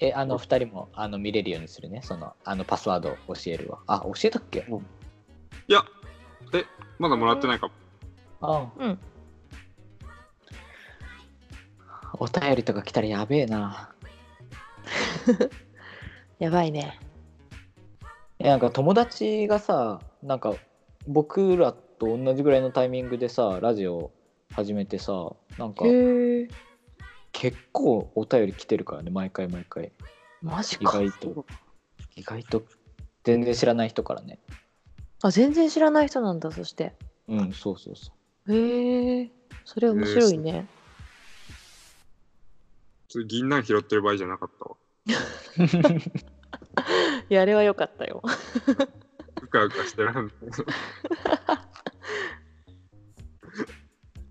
[0.00, 2.00] え、あの、二人もあの見れるようにするね。
[2.02, 3.80] その、あの、パスワードを教えるわ。
[3.86, 4.66] あ、教えたっけ？
[5.68, 5.80] いや、
[6.54, 6.64] え、
[6.98, 7.72] まだもらってないかも。
[8.40, 8.98] あうん。
[12.18, 13.94] お便りとか来たらやべえな。
[16.38, 16.98] やばいね。
[18.44, 20.54] え、なんか友達がさ、なんか
[21.06, 24.10] 僕らと同じぐらいのタイミングでさ、ラジオ
[24.52, 25.84] 始めてさ、なんか。
[27.30, 29.86] 結構お便り来てるからね、毎回毎回。
[29.86, 29.90] 意
[30.42, 30.90] マジか。
[30.90, 31.46] 外と
[32.16, 32.64] 意外と
[33.22, 34.40] 全然知らない人からね
[35.22, 36.94] あ、全然知らない人なんだ、そして。
[37.28, 38.10] うんそうそうそ
[38.52, 39.30] へえ。
[39.64, 40.66] それ面白いね。
[43.08, 44.76] それ銀杏拾ってる場合じゃなかったわ。
[47.28, 48.22] いや、あれは良かったよ。
[49.42, 50.34] うかうかしてるんで。
[50.34, 50.50] う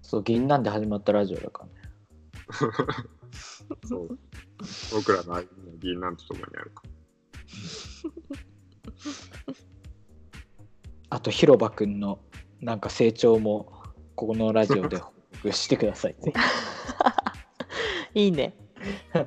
[0.02, 1.74] そう銀なんで始まったラジオだからね
[3.88, 4.18] そう。
[4.94, 6.84] 僕らの間に銀杏とともにあるか
[11.10, 12.20] あと広場くんの
[12.60, 13.72] なんか成長も
[14.16, 15.12] ここのラジオで報
[15.44, 16.34] 告してくださいぜ
[18.14, 18.56] いいね。
[19.14, 19.26] ら。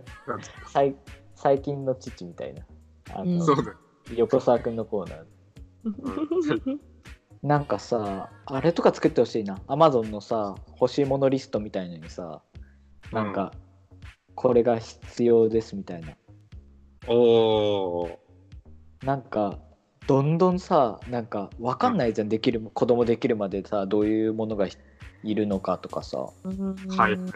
[0.66, 0.96] 最
[1.34, 2.64] 最近の父みたいな
[3.14, 3.38] あうん。
[3.38, 3.76] の、そう。
[4.16, 5.24] 横澤くんのコーナー。
[5.84, 6.80] うん。
[7.42, 9.58] なんかさあれとか作ってほしいな。
[9.66, 12.40] アマゾンのさ欲しいものリストみたいのにさ
[13.12, 13.52] なんか、
[14.34, 16.08] これが必要ですみたいな。
[17.06, 18.16] おー。
[19.04, 19.58] なんか
[20.06, 24.66] どんどんさなんかわかんないじゃん、できる子供できるまでさどういうものが
[25.22, 26.18] いるのかとかさ。
[26.18, 27.12] はい。
[27.12, 27.30] うん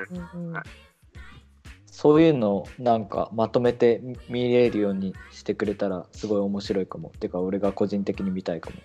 [1.98, 7.11] そういうのをなんかまとめて見見れるようにしてくれたらすごい面白いかも。
[7.18, 8.76] てか俺が個人的に見たいかも。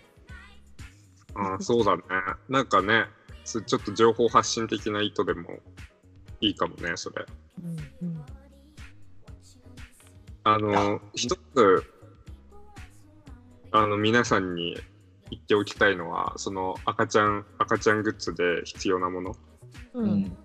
[1.35, 2.01] あーそうだね。
[2.49, 3.05] なんかね、
[3.45, 5.59] すちょっと情報発信的な意図でも
[6.41, 7.23] いいかもね、それ。
[7.63, 8.25] うんうん。
[10.45, 11.83] あの、一つ、
[13.69, 14.75] あの、皆さんに
[15.29, 19.35] 言っておきたいのは、その赤ちゃん、赤ちゃんグッズで必要なもの、
[19.93, 20.37] ううんん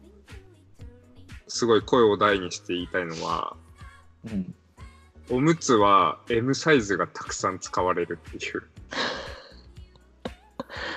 [1.48, 3.56] すごい声を大にして言いたいのは、
[4.24, 4.54] うん
[5.30, 8.62] おむつは M サイズがたくさん使われるっていう。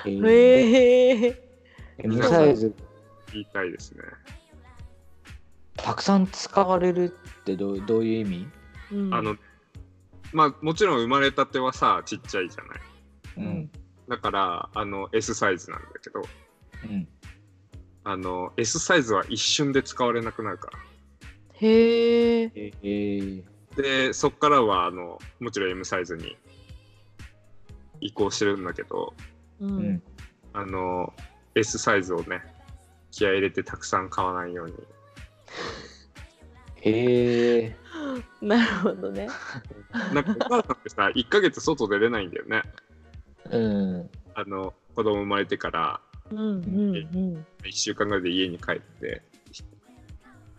[0.05, 1.35] えー。
[1.97, 2.73] M サイズ
[3.33, 4.03] 言いたいですね。
[5.75, 8.47] たくさん使われるってどうどういう意味？
[8.93, 9.35] うんあの、
[10.31, 12.79] まあもちろん生まれたてはさ、ちっちゃいじゃない。
[13.35, 13.69] うん
[14.07, 16.21] だから、あの、S サイズなんだけど、
[16.85, 17.05] うん
[18.03, 20.79] あの、S サイズは一瞬で使われなくなるから。
[21.53, 22.51] へえ。
[22.55, 23.43] えー、
[23.75, 26.35] で、そっからは、あの、もちろん M サイズに
[27.99, 29.13] 移行してるんだけど、
[29.59, 30.03] ううんん。
[30.53, 31.13] あの、
[31.53, 32.41] S サイズをね、
[33.11, 34.73] 気合い入れてたくさん買わないように。
[36.83, 37.75] へえ
[38.41, 39.27] なるほどね。
[40.13, 42.63] なんか、お母さんってさ、1ヶ月外出れないんだよね。
[43.51, 46.01] うんあの、子供生まれてから
[46.32, 47.46] うんうんうん。
[47.63, 49.22] 1週間ぐらいで家に帰って、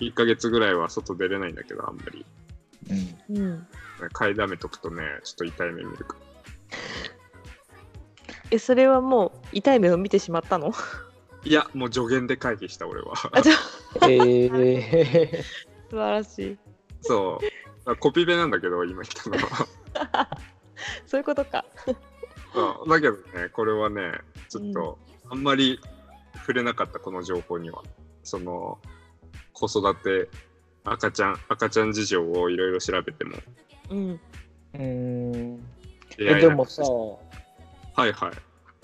[0.01, 2.25] 1ヶ月ぐらいは外出れないんだけど、あんまり。
[3.31, 3.67] うんうん。
[4.13, 6.17] 買いだめとくとね、ちょっと痛い目見るか
[8.51, 10.71] え、それはもう痛い目を見てしまったの？
[10.71, 10.75] ら。
[11.45, 13.15] いや、もう助言で回避した、俺は。
[13.33, 13.55] あ、じゃ
[14.01, 15.43] あえー、
[15.91, 16.59] 素晴らしい。
[17.03, 17.41] そ
[17.87, 17.91] う。
[17.91, 20.29] あコピペなんだけど、今言ったのは。
[21.07, 21.65] そういうことか。
[22.55, 24.13] そうだけどね、これはね、
[24.49, 24.99] ちょっと、
[25.31, 25.81] あんまり
[26.37, 27.83] 触れなかった、この情報には。
[28.23, 28.79] その、
[29.53, 30.29] 子育て、
[30.85, 33.37] 赤ちゃん、赤ちゃん事情をいろいろ調べても、
[33.91, 34.21] うん。
[34.75, 35.65] うーん
[36.19, 38.33] えでもさはいはい。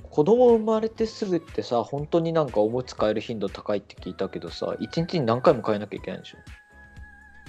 [0.02, 6.38] 子供生まれてすぐってさ本当になんかおむつ替える頻度高いって聞いたけどさ一日に何回も変えなきゃいけないんでしょ？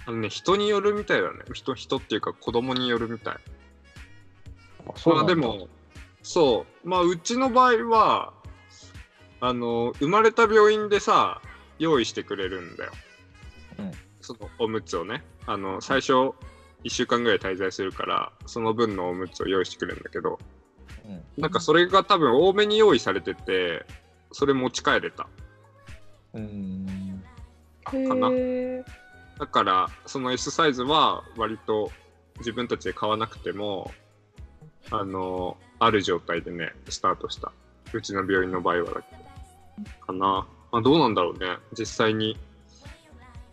[0.06, 1.40] あのね、人によるみたいだね。
[1.54, 3.36] 人、人っていうか子供によるみたい。
[4.88, 5.68] あそうなんだまあでも、
[6.24, 6.88] そう。
[6.88, 8.34] まあうちの場合は、
[9.42, 11.42] あの、生まれた病院でさ、
[11.78, 12.92] 用意してくれるんだよ。
[13.80, 15.24] うんそのおむつをね。
[15.48, 16.12] あの、最初、
[16.84, 20.38] 1週間ぐらい滞在するから、その分のおむつを用意してくれるんだけど、
[21.06, 23.86] うんなんかそれが多分多めに用意されてて、
[24.32, 25.28] それ持ち帰れた。
[26.34, 27.24] うーん
[27.94, 28.84] へかなえ。
[29.40, 31.92] だから、その S サイズは割と
[32.40, 33.92] 自分たちで買わなくても、
[34.92, 37.52] あの、ある状態でね、スタートした。
[37.94, 39.29] うちの病院の場合はだけど。
[40.06, 40.48] かな。
[40.72, 41.58] まあ、どうなんだろうね。
[41.78, 42.38] 実際に、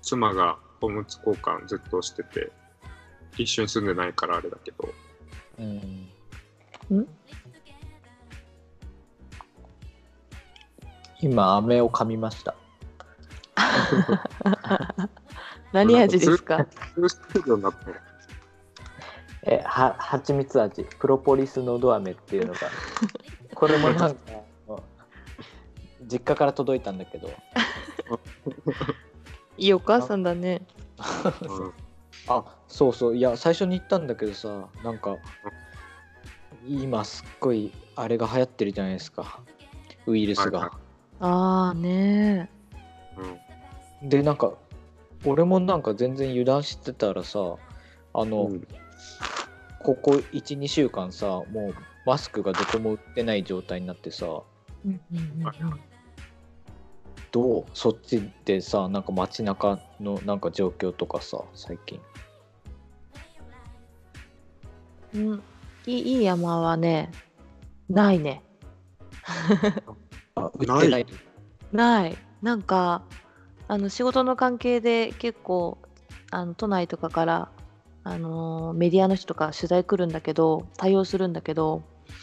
[0.03, 2.53] 妻がおむつ交換ずっとしてて、
[3.37, 4.89] 一緒に住んでないからあれだけど。
[5.59, 5.67] うん
[7.01, 7.07] ん
[11.21, 12.55] 今飴を噛みました
[15.73, 16.67] 何味ですか？
[19.45, 22.61] えは蜂蜜味プロポリスのど飴っていうのが
[23.55, 24.21] これもなんか
[26.07, 27.31] 実家から届いたんだけど。
[29.59, 30.63] いいお母さんだね。
[31.43, 31.73] うん。
[32.29, 33.17] あそうそう。
[33.17, 35.17] いや最初に言ったんだけどさなんか
[36.67, 39.41] 今すっごいあれが流行ってるじゃないですか。
[40.07, 40.71] ウイルスが、はい
[41.19, 42.51] ああね。
[44.03, 44.09] うん。
[44.09, 44.53] でなんか
[45.25, 47.57] 俺もなんか全然油断してたらさ
[48.13, 48.69] あの、うん。
[49.83, 54.27] ここ12週間さもうマスクがどこも売ってない状態になってさ。
[54.85, 55.81] うんうんうんうん
[57.37, 62.01] どうそっちでさなんか街中のなんか状況とかさ最近。
[65.15, 65.43] うん、
[65.85, 67.11] いいいい山はね
[67.91, 68.43] ないね。
[70.35, 71.07] あ売ってない。
[71.73, 72.17] ない。
[72.41, 73.03] なんか
[73.69, 75.77] あの仕事の関係で結構
[76.31, 77.51] あの都内とかから、
[78.03, 81.83] あのーメディアの人とか取材来るんだけど対応するんだけど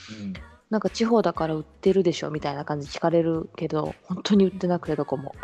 [0.10, 5.36] うんなんか地方だから売ってるでしょみたいな感じ聞かれるけど本当に売ってなくてどこも。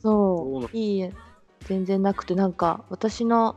[0.00, 0.76] そう。
[0.76, 1.12] いいえ
[1.64, 3.56] 全然なくてなんか私の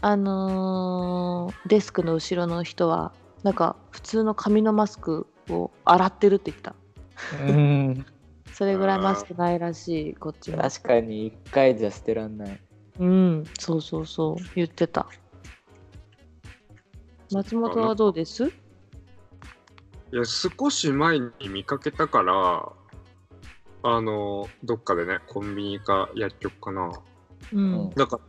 [0.00, 3.12] あのーデスクの後ろの人は
[3.44, 6.74] なんか普通の紙のマスクを洗ってるって言った。
[7.40, 8.06] うん。
[8.52, 12.60] それぐらいマスクないらしいこっちも確かに1回じゃ捨てらんない。
[12.98, 13.44] うん。
[13.56, 14.44] そうそうそう。
[14.56, 15.06] 言ってた。
[17.30, 18.50] 松本はどうです？
[20.12, 22.72] いや、少し前に見かけたから、
[23.82, 26.92] あの、どっかでね、コンビニか薬局かな。
[27.52, 28.20] うん、うんなんか、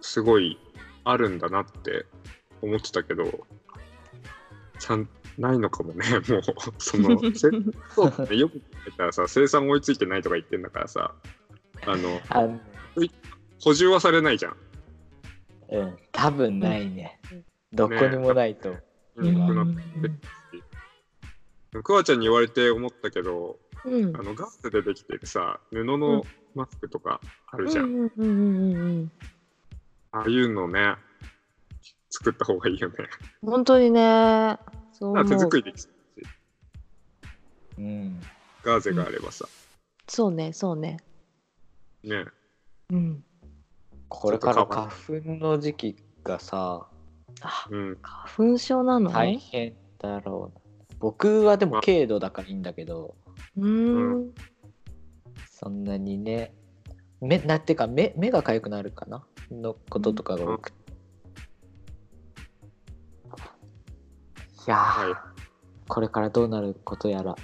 [0.00, 0.58] すごい
[1.04, 2.06] あるんだなって
[2.60, 3.24] 思ってたけど、
[4.78, 6.42] ちゃん、ないのかもね、 もう、
[6.78, 7.48] その、せ
[7.94, 8.60] そうよく見
[8.96, 11.14] たらさ、生産追いついてないとか言ってんだからさ、
[11.86, 12.20] あの、
[13.60, 14.56] 補充はされないじゃん。
[15.70, 17.18] うん多分ないね。
[17.32, 17.44] うん。
[17.72, 18.76] どこにもないと、
[19.16, 19.82] うんなくなって
[21.82, 24.16] クワちゃんに言われて思ったけど、うん。
[24.16, 27.86] あのガスでできてるさ、布のマスクとかあるじゃん。
[27.86, 29.12] うんうんうんうんうん
[30.14, 30.96] ああいうのね、
[32.10, 32.96] 作った方がいいよね。
[33.40, 34.58] 本当にね。
[34.92, 35.88] そうまあ手作りできるし、
[37.78, 38.20] うん、
[38.62, 39.48] ガーゼがあればさ、
[40.06, 40.98] そうねそうね。
[42.04, 42.26] ね。
[42.90, 43.24] うん。
[44.08, 46.86] これから花粉の時期がさ
[47.40, 47.96] あうん。
[48.02, 49.10] 花粉症なの？
[49.10, 50.61] 大変だろうな
[51.02, 53.16] 僕はでも軽度だからいいんだけど。
[53.56, 54.30] うーん。
[55.50, 56.54] そんなにね。
[57.20, 59.24] 目なってか目目が痒くなるかな。
[59.50, 60.70] のこととかが多く。
[60.70, 60.78] て、
[64.68, 65.14] いやー、はい。
[65.88, 67.34] これからどうなることやら。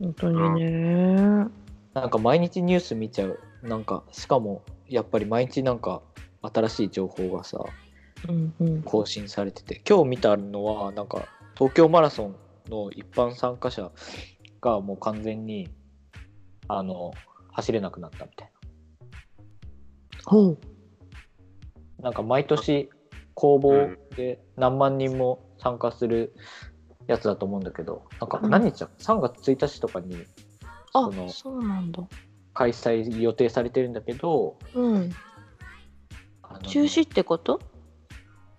[0.00, 1.46] 本当にね。
[1.94, 3.38] なんか毎日ニュース見ちゃう。
[3.62, 6.02] なんかしかもやっぱり毎日なんか
[6.52, 7.64] 新しい情報がさ
[8.28, 8.82] うんうん。
[8.82, 9.80] 更新されてて。
[9.88, 13.90] 今日見たのはなんか東京マラソンの一般参加者
[14.60, 15.68] がもう完全に
[16.68, 17.12] あの
[17.50, 18.50] 走れなくなったみたい
[20.24, 20.58] ほう。
[21.98, 22.90] ななんか毎年
[23.34, 26.34] 公募で何万人も参加する
[27.06, 30.16] やつだと思うんだけどなんかうん何日だ3月1日とかに
[30.92, 32.02] あそのそうなんだ。
[32.54, 35.10] 開催予定されてるんだけどうん。
[36.64, 37.60] 中止ってこと？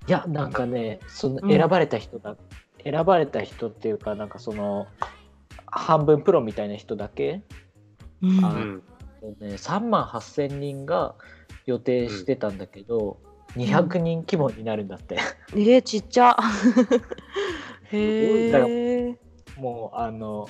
[0.08, 1.50] いやなんかねそのうん。
[1.50, 2.36] 選ばれた人だ、
[2.84, 4.88] 選ばれた人っていうかなんかその
[5.66, 7.42] 半分プロみたいな人だけ、
[8.22, 8.84] うん。
[9.40, 11.16] ね、3万8,000人が
[11.66, 13.18] 予定してたんだけど、
[13.56, 15.18] 200人規模になるんだって、
[15.54, 16.36] えー、ちっちゃ。
[17.92, 19.20] へえ。
[19.58, 20.48] もうあの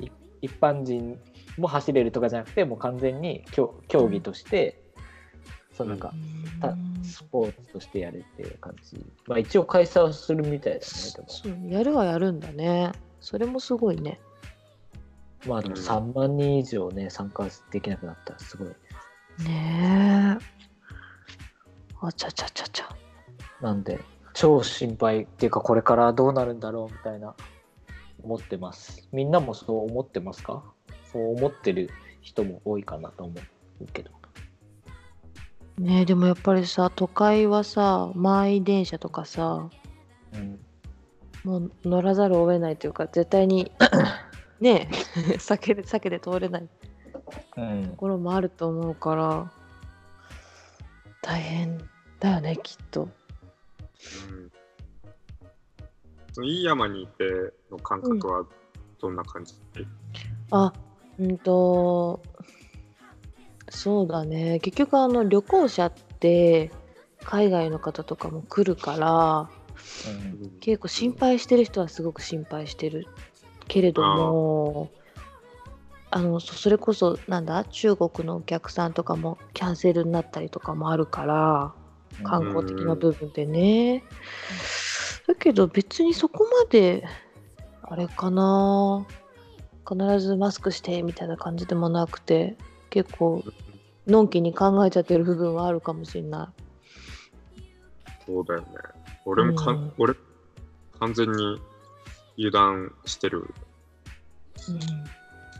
[0.00, 0.08] い
[0.42, 1.18] 一般人
[1.58, 4.83] も走れるとかじゃなくてもう完全に競競技として、
[5.76, 6.12] そうなんか
[6.60, 10.82] たスポーツとしてやるっていう感じまあ一応開催はするみたいだね
[11.16, 12.92] でもそうやるはやるんだね。
[13.20, 14.20] それもすごいね。
[15.46, 18.68] まあでもうん3万人以上ね参加できなくなったらすごい
[19.44, 20.44] ねえ。
[22.00, 22.88] あちゃちゃちゃちゃ。
[23.60, 23.98] なんで
[24.32, 27.34] 超心配っていうかこれからどうなるんだろうみたいな
[28.22, 30.62] 思ってますみんなもそう思ってますか？
[31.12, 33.34] そう思ってる人も多いかなと思
[33.80, 34.10] うけど
[35.78, 39.68] ねえでもやっぱりさ都会はさ満員電車とかさ
[40.32, 40.60] うん。
[41.44, 43.70] もう乗らざるを得ないというか絶対に
[44.60, 46.68] ねえ避けで避けて通れない
[47.56, 47.88] うん。
[47.88, 49.52] ところもあると思うから
[51.22, 51.78] 大変
[52.20, 53.02] だよねきっと。
[53.02, 54.52] うん。
[56.32, 57.24] そのいい山にいて
[57.70, 58.44] の感覚は
[59.00, 59.54] どんな感じ、
[60.50, 60.72] あ
[61.18, 62.20] うんと
[63.74, 64.60] そうだね。
[64.60, 66.70] 結局あの旅行者って
[67.24, 69.50] 海外の方とかも来るから
[70.08, 70.50] うん。
[70.60, 73.06] 結構心配してる人はすごく心配してる
[73.66, 74.90] けれども
[76.10, 81.74] あのそそれこそなんだ中国のお客さんとかもキャンセルになったりとかもあるから
[82.22, 84.04] 観光的な部分でね。
[85.26, 87.04] だけど別にそこまで
[87.82, 89.06] あれかな。
[89.86, 92.56] 必ずマスクしてみたいな感じでもなくて
[92.94, 93.42] 結構
[94.06, 96.52] のんきに考えちゃってる部分はあるかもしれな
[98.24, 98.66] そうだよね。
[99.24, 100.14] 俺もか、うん俺、
[101.00, 101.60] 完全に
[102.38, 103.52] 油断してる、
[104.68, 104.70] い。
[104.70, 104.86] うんし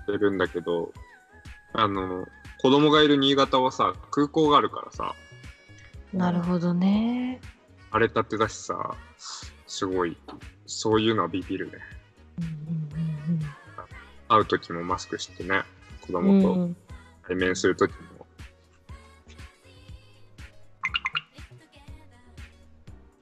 [0.07, 0.93] てるんだけど、
[1.73, 2.25] あの、
[2.61, 5.13] 子供がいる新潟はさ、空港があるからさ、
[6.13, 7.41] なるほどね。
[7.91, 8.95] 荒れたてだしさ、
[9.67, 10.17] すごい、
[10.67, 11.79] そういうのはビビるね。
[14.29, 15.63] 会う時もマスクしてね、
[16.07, 16.77] 子うんうんうん供とうん
[17.27, 18.27] 対面する時も。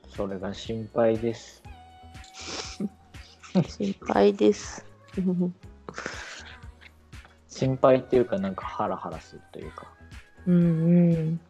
[0.08, 1.62] それが心配です
[3.68, 4.84] 心配です。
[7.48, 9.86] 心配っていうかなんかハラハラするというか
[10.46, 10.58] うんう
[11.12, 11.40] ん。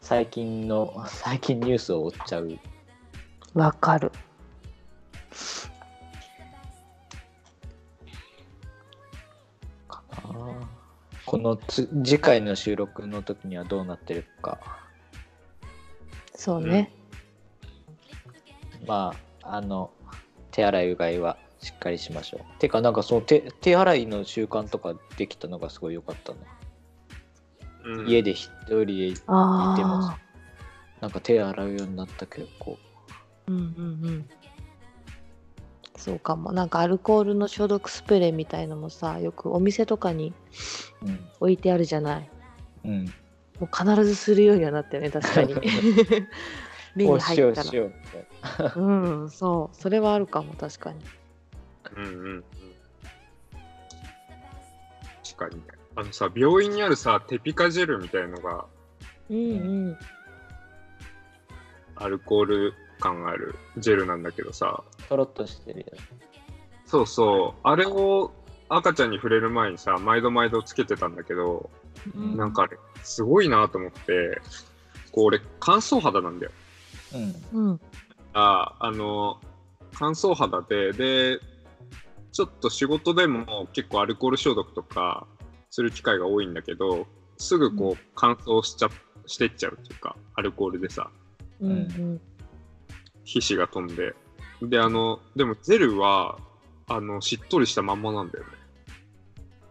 [0.00, 2.58] 最近の最近ニュースを追っちゃう
[3.54, 4.10] わかる。
[11.26, 14.58] このつ次回の収録の時にはどうなってるか
[16.34, 16.92] そうね。
[18.86, 19.90] まああの
[20.50, 26.38] 手洗いうがいはしっかりしましょうてかなんかその手手洗いの習慣とかできたのがすごい良かったな、
[27.84, 30.14] うん家で一人でいても。
[31.00, 32.78] なんか手洗うようになった結構
[33.46, 34.28] うんうんうん。
[36.04, 36.52] そうかも。
[36.52, 40.34] なんかアルコールの消毒スプレーみたいのもさ、よくお店とかに
[41.02, 42.30] うん置いてあるじゃない。
[42.84, 43.04] うん
[43.58, 45.54] もう必ずするようにはなったよね、確かに。
[46.94, 47.62] 目に入ったら。
[47.62, 49.76] うしようみたいなうん、そう。
[49.76, 50.98] それはあるかも、確かに。
[51.96, 52.44] うんうんうん。
[55.24, 55.62] 確かにね。
[55.96, 58.66] あのさ、病院にあるさ、テピカジェルみたいのが
[59.30, 59.40] うんう
[59.90, 59.98] ん。
[61.96, 65.86] アルコール感あるジェルなんだけどさ、とろっとしてるよ
[66.86, 68.32] そうそう、あれを
[68.68, 71.70] 赤ちゃんに触れる前にさ、毎度毎度つけてたんだけど、
[72.14, 74.40] うんなんかあれ、すごいなと思って、
[75.12, 76.52] こう俺、乾燥肌なんだよ。
[77.52, 77.80] うんうん。
[78.32, 79.40] ああの、
[79.94, 81.38] 乾燥肌で、で、
[82.32, 85.26] ちょっと仕事でも結構アルコール消毒とか
[85.70, 87.06] する機会が多いんだけど、
[87.38, 88.88] すぐこう乾燥しちゃ、
[89.26, 91.10] してっちゃうっていうか、アルコールでさ、
[91.60, 92.20] うんうん。
[93.24, 94.14] 皮脂が飛んで。
[94.62, 96.38] で、あの、でもジェルは、
[96.86, 98.50] あの、しっとりしたまんまなんだよね。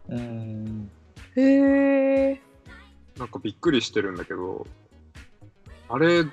[0.09, 0.91] うん。
[1.35, 2.41] へえ。
[3.17, 4.67] なんかびっくりしてるんだけど、
[5.89, 6.25] あれ、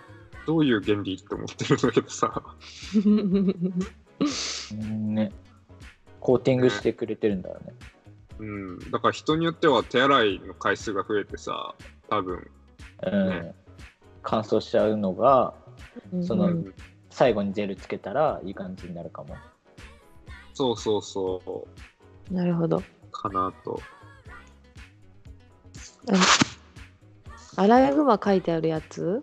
[0.46, 2.42] どういう原理って思ってるんだけどさ、
[3.04, 3.46] うん。
[5.14, 5.32] ね。
[6.20, 7.74] コーティングしてくれてるんだろうね。
[8.38, 11.74] うん、だから人によっては手洗いの回数が増えてさ、
[12.08, 12.50] 多分、
[13.02, 13.28] うん。
[13.28, 13.54] ね。
[14.22, 15.54] 乾燥しちゃうのが
[16.22, 16.74] そのうん
[17.10, 19.36] 最後にジェルつけたらいい感じになるかも
[20.54, 21.66] そうそうそ
[22.30, 22.82] う、なるほど。
[23.12, 23.80] かなと。
[27.56, 29.22] アライグマ書いてあるやつ？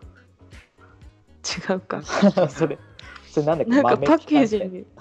[1.69, 2.01] 違うか。
[2.49, 2.77] それ
[3.29, 3.71] それなんだっけ？
[3.71, 4.85] なんか豆パッケージに。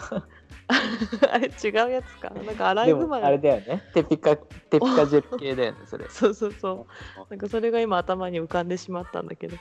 [1.30, 2.30] あれ違うやつか。
[2.30, 6.86] なんかアライグマもあれだよねテピカテピカジェル系だよねそれ そうそうそ
[7.18, 7.26] う。
[7.30, 9.56] なんかそれが今頭に浮かんでしまったんだけど。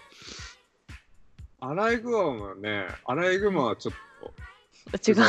[1.68, 2.18] アライグマ
[2.50, 3.96] はね、アライグマはちょっ
[5.02, 5.22] と違う じ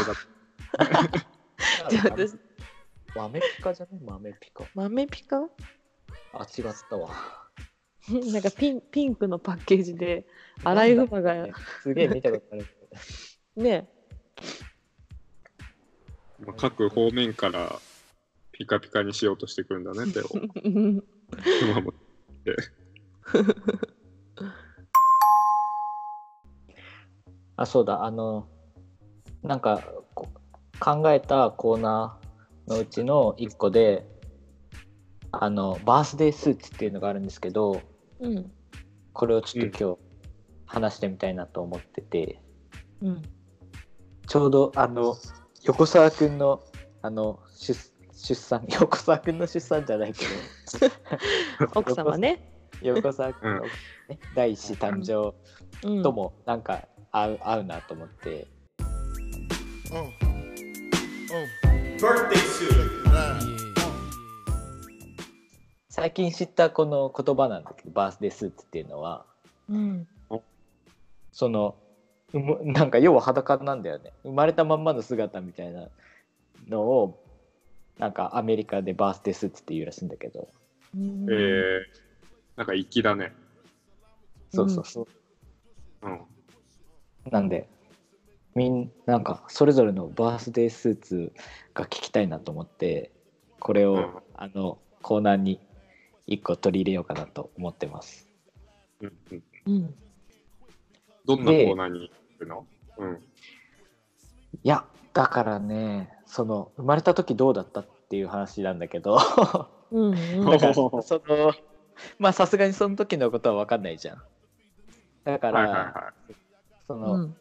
[1.97, 2.35] ゃあ私
[3.15, 4.01] 豆ピカじゃない？
[4.03, 4.65] 豆ピカ。
[4.75, 5.49] 豆ピカ？
[6.35, 7.11] あ、違ったわ。
[8.33, 10.27] なんかピンピンクのパッケージで
[10.63, 11.47] アライグマが
[11.83, 12.67] すげえ見たことある。
[13.57, 13.89] ね
[16.39, 16.45] た。
[16.49, 17.81] まあ各方面から
[18.53, 20.29] ピカピカにしようとしてくるんだね、手を。
[20.29, 21.95] 熊も
[27.57, 28.47] あ、そうだ、あの、
[29.43, 29.83] なんか
[30.15, 30.29] こ
[30.81, 34.07] 考えたコーナーのうちの一個で、
[35.33, 37.81] あの、バースデースーツっていうのがあるんですけど、
[38.21, 38.51] うん。
[39.13, 39.99] これをちょっと今日
[40.67, 42.41] 話してみたいなと思ってて、
[43.01, 43.23] うん。
[44.27, 45.17] ちょうどあの、
[45.65, 46.63] 横澤くんの、
[47.03, 47.75] あの、出
[48.13, 52.53] 出産、 横澤くんの出産じゃないけど、 奥様ね、
[52.83, 53.69] 横澤くんの、ね
[54.35, 55.35] 第一子誕生
[55.87, 58.47] うん、ともなんか合う合うなと思って、
[59.91, 60.11] Uh,
[61.31, 61.47] uh.
[65.89, 69.25] 最近知ったこの言葉なんだけどバースデースーツっていうのは。
[69.71, 70.07] うん。
[71.33, 71.75] その
[72.35, 74.13] なんか要は裸なんだよね。
[74.23, 75.89] 生まれたまんまの姿みたいな
[76.69, 77.19] のを
[77.99, 80.49] なんかアメリカでバースデースーツっていうらしいんだけど。
[80.95, 81.27] うん。
[81.31, 81.83] えー、
[82.57, 83.33] なんか粋だね。
[84.53, 85.07] そうそうそう、
[86.03, 86.21] うん。
[87.31, 87.69] なんで
[88.55, 91.33] みんなんかそれぞれのバースデースーツ
[91.75, 93.13] が聞きたいなと思って
[93.59, 94.11] これを、うん。
[94.35, 95.61] あのコーナーに
[96.27, 98.29] 一個取り入れようかなと思ってます。
[99.01, 99.95] うんうん、うん。
[101.25, 102.67] どんなコーナーに行くの？
[102.99, 103.15] うん。
[104.63, 109.19] いやだからねその生まれた時どうだったっていう話なんだけど。
[109.91, 110.45] うんうん。
[110.51, 110.91] だからそ
[111.27, 111.53] の
[112.19, 114.23] まあさすがにその時のことは分かんないじゃん。
[115.25, 116.13] だから、はいはいは
[116.87, 117.37] その、うん。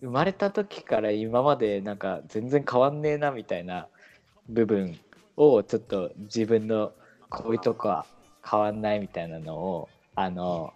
[0.00, 3.86] 生まれた時から今までなんか全然変わんねえなみたいな
[4.48, 4.98] 部分
[5.36, 6.92] をちょっと自分の
[7.30, 8.04] こういうとこは
[8.44, 10.72] 変わんないみたいなのをあの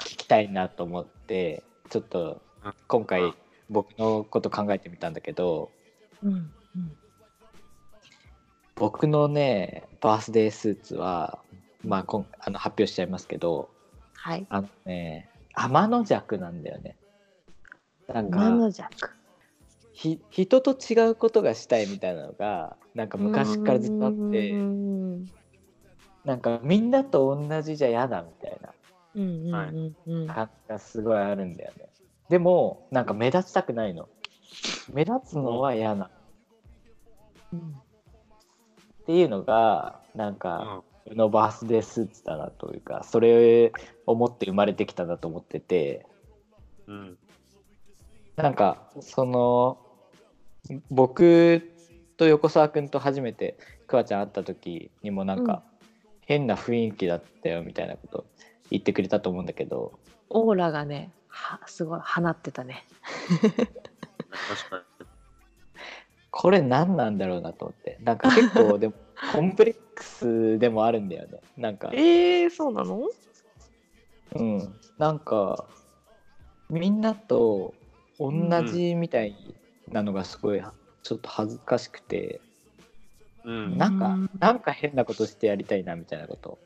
[0.00, 2.42] 聞きたいなと思ってちょっと
[2.88, 3.32] 今回
[3.70, 5.70] 僕のこと考えてみたんだけど
[6.22, 6.50] うんうん。
[8.76, 11.38] 僕のねバースデースーツは
[11.84, 13.70] まあこんあの発表しちゃいますけど
[14.14, 14.46] はい。
[14.50, 15.30] あのね
[15.62, 16.96] 天の弱なんだよね。
[18.08, 18.72] なんか
[19.92, 25.26] ひ人と違うことがしたいみたいなのがなんか昔からずっとあってうん
[26.24, 31.88] なんかみんなと同じじゃ嫌だみたいな感じがすごいあるんだよね。
[32.30, 34.08] でもなんか目立ちたくないの。
[34.92, 36.10] 目立つのは嫌な。
[37.52, 37.58] うん。
[37.60, 37.62] っ
[39.06, 40.36] ていうのがなんい。
[40.36, 43.72] か僕のバースデースーツだなというかそれ
[44.06, 46.06] を思って生まれてきたなと思ってて
[46.86, 46.96] うん。
[46.96, 47.18] うん。
[48.36, 49.78] なんかその
[50.90, 51.62] 僕
[52.16, 53.56] と横澤君と初めて
[53.86, 55.62] くわちゃん会った時にもなんか、
[56.20, 58.24] 変な雰囲気だったよみたいなこと
[58.70, 59.98] 言ってくれたと思うんだけど
[60.28, 62.84] オーラがねはすごい放ってたね
[63.40, 65.06] 確かに。
[66.30, 68.94] これ何なんだろうなと思ってなんか結構でも
[69.32, 71.40] コンプレックスでもあるんだよね。
[71.56, 71.90] なんか。
[71.92, 73.08] えー、そうなの？
[74.34, 74.74] うん。
[74.98, 75.66] なんか
[76.68, 77.74] みんなと
[78.18, 78.32] 同
[78.66, 79.36] じみたい
[79.88, 80.62] なのがすごい
[81.02, 82.40] ちょっと恥ずかしくて、
[83.44, 83.76] うん。
[83.78, 84.30] なんかうん。
[84.38, 86.58] なんか変なことしてやりたいなみたいなこと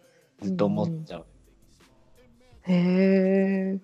[0.43, 1.27] ずっと思っちゃう、
[2.63, 3.79] へえ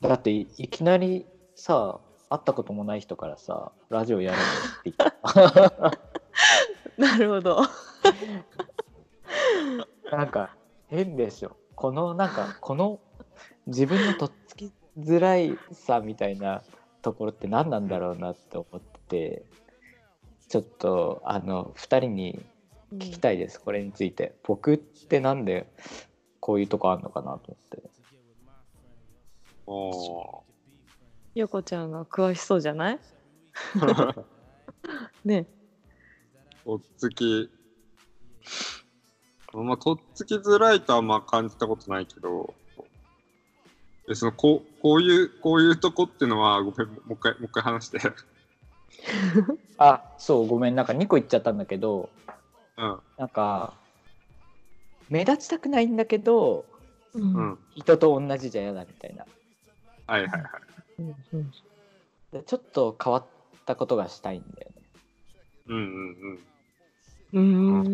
[0.00, 1.98] だっていいきなりさ
[2.30, 5.98] 会ったこともない人からさラジオやるのって言った
[6.96, 7.62] なるほど。
[10.10, 10.56] なんか
[10.88, 13.00] 変でしょこのなんかこの
[13.66, 16.62] 自分のとっつきづらいさみたいな
[17.02, 19.44] ところって何なんだろうなって思ってて
[20.48, 22.44] ちょっとあの2人に
[22.94, 24.36] 聞きたいです、これについて。
[24.44, 25.66] 僕ってなんで
[26.38, 27.82] こういうとこあんのかなと思って。
[29.66, 30.44] お
[31.34, 32.98] 横ちゃんが詳しそうじゃない？
[33.74, 34.24] ー
[35.24, 35.46] ね
[36.64, 37.50] とっつき。
[39.52, 42.54] まあ、とっつきづらいとはあんま感じたことないけど、
[44.10, 48.00] えそのこうこういう、こういうとこってのは、ごめん、もう一回、もう一回話して。
[49.78, 52.08] あそうごめんなんか2個言っちゃったんだけど
[52.76, 53.74] うん、なんか
[55.08, 56.64] 目立ちたくないんだけど
[57.14, 57.58] ううんん。
[57.74, 59.26] 人と同じじゃ嫌だみたいな
[60.06, 60.50] はいはいはい。
[60.98, 61.50] うんうん
[62.32, 63.26] でちょっと変わっ
[63.64, 64.82] たことがしたいんだよね
[65.66, 67.88] うんうんうー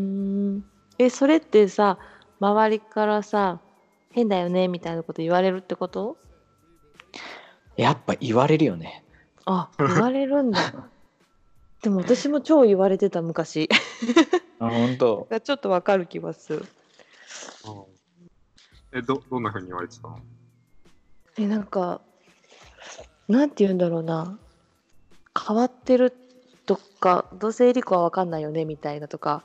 [0.57, 0.65] ん。
[0.99, 1.99] えそれってさ
[2.41, 3.61] 周りからさ
[4.11, 6.17] 変だよねみたいなこと言われるってこと？
[7.77, 9.05] やっぱ言われるよね。
[9.47, 10.61] あ言われるんだ。
[11.83, 13.69] でも私も超言われてた昔。
[14.59, 15.27] あ本当。
[15.43, 16.67] ちょっとわかる気がする。
[18.93, 20.19] え、ど、どんな風に言われてたの？
[21.39, 22.03] えなんか
[23.29, 24.39] なんて言うんだろうな。
[25.47, 26.07] 変わってる
[26.71, 29.43] とかどうせエリコは分かんないよねみたいなとか。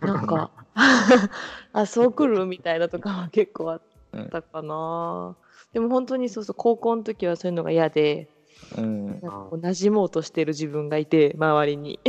[0.00, 0.50] なんか
[1.72, 3.82] あそう来るみたいなとかは結構あっ
[4.30, 5.36] たかな、
[5.72, 8.28] でも本当にそうそう高校の時はそういうのが嫌で
[8.76, 9.06] うん。
[9.06, 12.00] なんかこう馴染もうとしてる自分がいて周りに。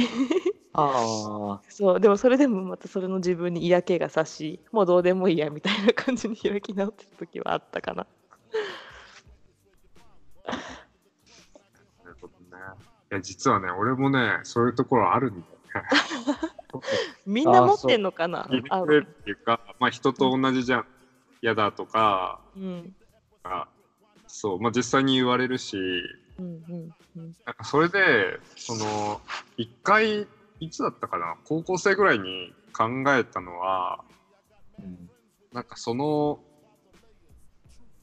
[0.73, 8.07] ああ そうでもそれでもまたそれの自分に嫌気がさしもうどうでもいいやみたいな感じに開き直ってた時はあったかなな
[13.09, 15.87] いや、実はね、俺もね、そういうところあるんだよね。
[17.25, 18.43] みんな持ってんのかな？
[18.43, 20.85] 聞いてくれるっていうか、まあ人と同じじゃん。
[21.41, 22.95] 嫌だとか、うん。
[23.43, 23.67] あ
[24.25, 25.77] そう、まあ実際に言われるし、
[26.37, 27.35] うんうんうん。
[27.45, 29.21] なんかそれで、その、
[29.55, 30.27] 一回、
[30.59, 34.03] いつだったかな、高校生ぐらいに考えたのは、
[34.79, 35.09] うん。
[35.53, 36.39] なんかその、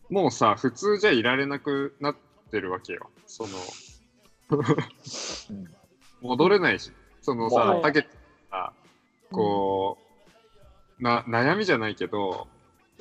[0.08, 2.16] もうさ、普通じゃいられなくなっ
[2.50, 3.10] てるわけよ。
[3.26, 3.62] その、うん
[6.20, 7.82] 戻れないし、そのさは、い。
[7.82, 8.08] たけて
[8.50, 8.72] さ、
[9.30, 9.98] こ
[11.00, 12.46] う、な、悩みじゃないけど、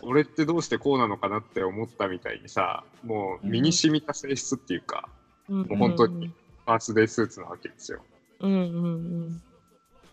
[0.01, 5.08] 俺ってどうしてこうなのかなって思ったみたいにさ、もう身に染みた性質っていうか、
[5.47, 5.58] うん。
[5.60, 6.34] もう本当に
[6.66, 8.04] バースデースーツなわけですよ。
[8.39, 9.41] うんうん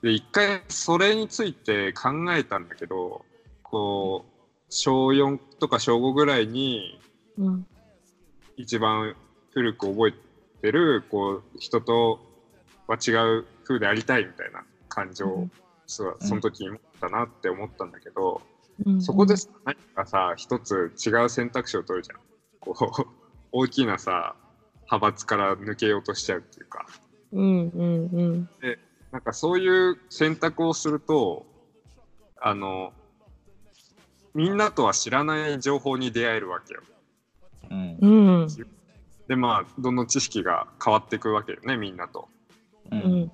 [0.03, 3.24] で、一回それについて考えたんだけど、
[3.62, 4.30] こう、
[4.70, 7.01] 小4とか小5ぐらいに
[7.36, 7.47] うん。
[7.47, 7.66] うん
[8.61, 9.16] 一番
[9.53, 10.18] 古く覚えて
[10.70, 12.20] る、こう、人と
[12.86, 15.48] は違う風でありたいみたいな感情を、
[15.86, 18.50] その時に持ったなって思ったんだけど、うん
[19.02, 22.18] そこでさ何かさ、一つ違う選択肢を取るじゃん。
[22.61, 23.06] こう、
[23.52, 24.34] 大きなさ、
[24.90, 26.86] 派閥から抜けようとしちゃうっていうか。
[27.32, 28.50] うんうんうん
[29.12, 31.44] なんかそういう選択をすると、
[32.40, 32.92] あの、
[34.34, 36.82] みんなとは知らない情報に出会えるわけよ。
[37.70, 38.48] うんうん
[39.31, 42.28] で、まあ、どんどん知識が変わっていくわけよね、みんなと。
[42.91, 43.01] ううん。
[43.22, 43.33] ん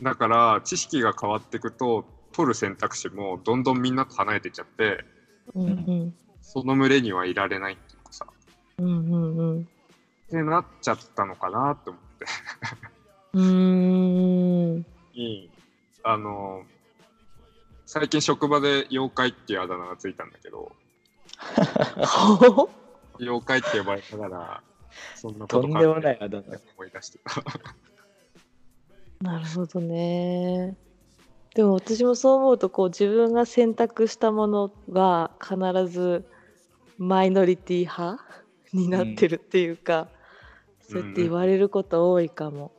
[0.00, 5.04] だから、知識が変わっていくと、取る選択肢もどんどんみんなと離れていっちゃって、
[5.52, 6.14] うんうん。
[6.40, 8.26] その群れにはいられないっていうかさ、
[8.78, 9.60] うんうんうん。
[9.62, 9.64] っ
[10.30, 12.26] てなっちゃったのかなって思って。
[13.32, 14.86] うーん。
[15.14, 15.50] に
[16.04, 16.62] あの、
[17.86, 20.70] 最近職場で妖怪っていうあだ名がついたんだけど、
[23.18, 24.62] 妖怪って呼ばれながら、
[25.14, 27.42] そんなこととんでもないあだ名思い出してた。
[29.20, 30.76] なるほどね。
[31.54, 35.56] でも私もそう思うとこう自分が選択したものが必
[35.88, 36.24] ず
[36.98, 38.22] マイノリティ派
[38.72, 40.08] になってるっていうか、
[40.80, 42.72] そうやって言われること多いかも。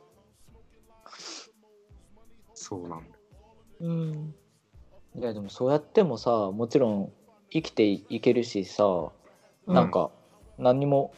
[2.54, 3.12] そうなんだよ。
[3.80, 4.34] うん。
[5.18, 7.12] いやでもそうやってもさもちろん
[7.50, 8.84] 生きていけるしさ
[9.66, 10.10] なんか
[10.58, 11.14] 何にも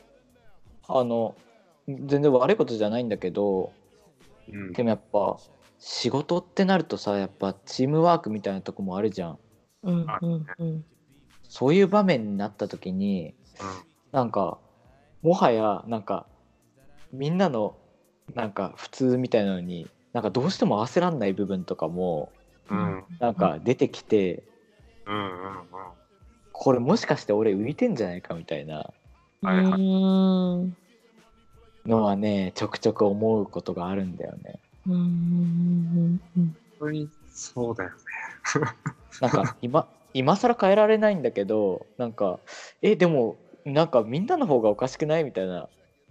[0.88, 1.36] あの
[1.86, 3.72] 全然悪いことじゃないんだけど
[4.52, 4.72] うん。
[4.72, 5.38] でもやっぱ
[5.78, 9.38] 仕事ってなるとさやっぱチームワークみたいなとこもあるじゃん。
[9.84, 10.84] うんうんうん。
[11.44, 13.34] そういう場面になった時に
[14.12, 14.58] なんか
[15.22, 16.26] もはやなんか
[17.12, 17.76] みんなの
[18.34, 22.32] なんか普通みたいなのになんかどうしても合わせらんない部分とかも
[22.70, 23.04] うんうん。
[23.18, 24.42] なんか出てきて
[25.06, 25.64] うんうんうん。
[26.52, 28.90] これもしかして俺浮いてんじゃないかみたいな
[29.42, 30.76] はいはいうーん
[31.86, 34.58] のはねちょくちょく思うことがあるんだよね。
[34.86, 35.00] うんうん
[36.36, 37.96] うん本当にそうだよね。
[39.20, 42.38] なんか今今更変えられないんだけどなんか
[42.82, 45.68] えでもなんかみんなの方がおかしくないみたいな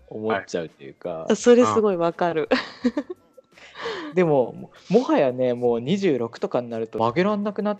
[0.09, 2.49] 思っちゃうっていうか、うんそれすごいわかる。
[4.15, 7.79] でもももはやねもう26とかになると曲げらんなくなっ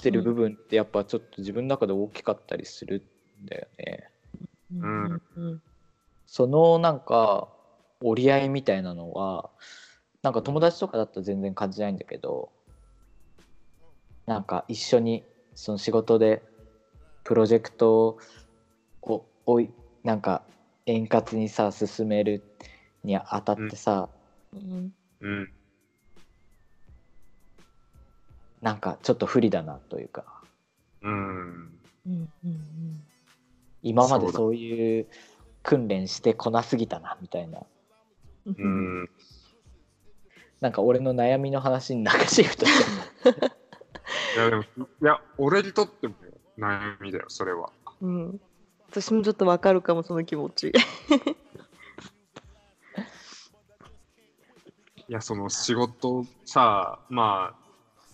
[0.00, 3.02] てる部分ってやっぱちょっと自分の中で大きかったりする
[3.42, 4.10] んだよね。
[4.72, 5.22] うん。
[5.36, 5.62] うん。
[6.26, 7.48] そのなんか
[8.00, 9.50] 折り合いみたいなのは
[10.22, 12.50] なんか友達とかだと全然感じないんだけど
[14.26, 16.42] なんか一緒にその仕事で
[17.24, 18.18] プロジェクト
[19.02, 19.70] をおい
[20.02, 20.42] なんか
[20.86, 22.42] 円滑にさ進める
[23.04, 24.08] にあたってさ、
[24.52, 24.92] うん。
[25.20, 25.48] うん。
[28.60, 30.24] なんかちょっと不利だなというか。
[31.02, 31.14] うん。
[31.14, 32.28] うん。
[32.44, 32.75] うん
[33.86, 35.06] 今までそういう
[35.62, 37.60] 訓練してこなすぎたなみたいな。
[38.46, 39.08] うん。
[40.60, 42.72] なんか俺の悩みの話に中シフトし
[43.22, 43.30] て
[44.36, 44.66] いやでもい
[45.02, 46.14] や俺にとっても
[46.58, 47.70] 悩みだよそれは。
[48.00, 48.40] うん。
[48.90, 50.72] 私もちょっとわかるかもその気持ち。
[55.08, 57.54] いやその仕事さま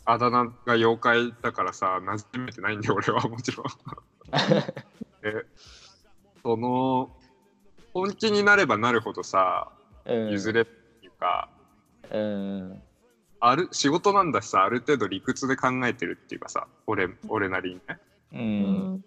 [0.05, 3.66] ああだ名が妖怪だからさ馴染めてないんで俺はもちろん
[5.23, 5.43] え、
[6.43, 7.11] その、
[7.95, 9.68] 本気になればなるほどさ、
[10.05, 10.31] うん。
[10.33, 11.49] 譲れっていうか、
[12.11, 12.83] うん。
[13.41, 17.99] ある仕事なんだしさ、ある程度理屈で考えてるっていうかさ、俺俺なりにね。
[18.33, 19.05] ううんん。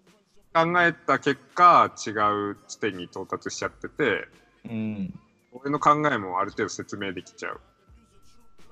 [0.53, 2.11] 考えた結果、違
[2.51, 4.27] う地点に到達しちゃってて、
[4.65, 5.13] うん。
[5.51, 7.61] 俺の考えもある程度説明できちゃう。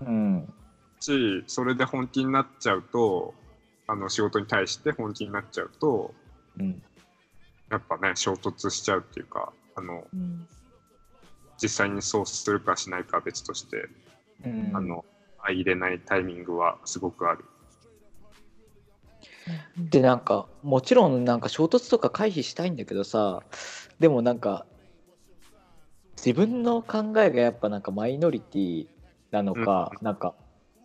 [0.01, 0.53] うん。
[0.99, 3.33] し、それで本気になっちゃうと、
[3.87, 6.13] あの仕事に対して本気になっちゃうと、
[6.59, 6.81] うん
[7.73, 10.47] やっぱね、衝突しちゃうっていうか、あの、うん
[11.61, 13.87] 実際にそうするかしないかは別として、
[14.43, 14.71] うん。
[14.75, 15.05] あの、
[15.37, 17.45] 相入れないタイミングはすごくある。
[19.77, 23.41] でなんかもちろんなんか衝突とか回避したいんだけどさ
[23.99, 24.65] でもなんか
[26.17, 28.87] 自分の考えがやっぱなんかマイノリティ
[29.31, 30.35] なのか、なんか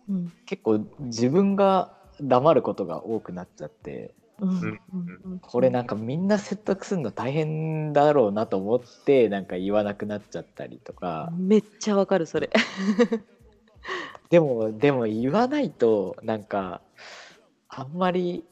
[0.07, 0.31] うん。
[0.45, 3.89] 結構自分が黙ることが多くなっちゃって。
[3.89, 4.18] うんうんうん
[5.41, 5.87] これなん。
[5.87, 6.27] かみん。
[6.27, 9.45] な説得するの大変だろうなと思ってなん。
[9.45, 12.49] か言わなくなっちゃったりとかめっちゃわかるそれ。
[14.29, 16.43] でもでも言わないとなん。
[16.43, 16.81] か
[17.69, 17.97] あん。
[17.97, 18.43] まり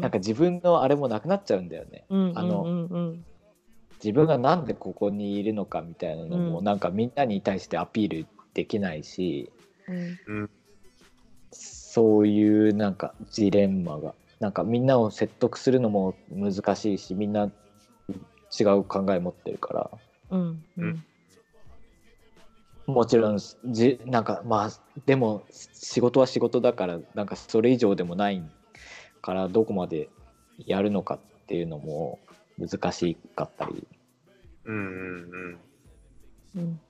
[0.00, 0.10] なん。
[0.10, 1.68] か自分のあれもなくなっちゃうん。
[1.68, 2.04] だよね。
[2.10, 2.38] うん。
[2.38, 2.86] あのうん。
[2.86, 3.24] うん。
[4.02, 4.64] 自分がなん。
[4.66, 6.78] でここにいるのかみたいなのも、なん。
[6.80, 7.12] かみん。
[7.14, 9.52] なに対してアピールできないし
[9.86, 10.50] うん。
[11.52, 12.94] そういうなん。
[12.96, 17.48] かジレンマがなんかみんなを説得するのも難しいしみんな
[18.58, 19.90] 違う考え持ってるから。
[20.30, 21.04] うんうん。
[22.86, 24.70] もちろんじなんかまあ
[25.06, 28.42] でも仕事は仕事だからなんかそれ以上でもない
[29.20, 30.10] からどこまで
[30.58, 32.18] やるのかっていうのも
[32.58, 33.86] 難しかったり。
[34.64, 35.60] うんうん
[36.56, 36.60] うん。
[36.60, 36.80] うん。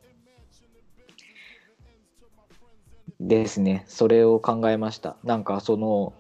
[3.21, 3.85] ですね。
[3.89, 5.19] それを考えました。
[5.23, 6.15] なんかその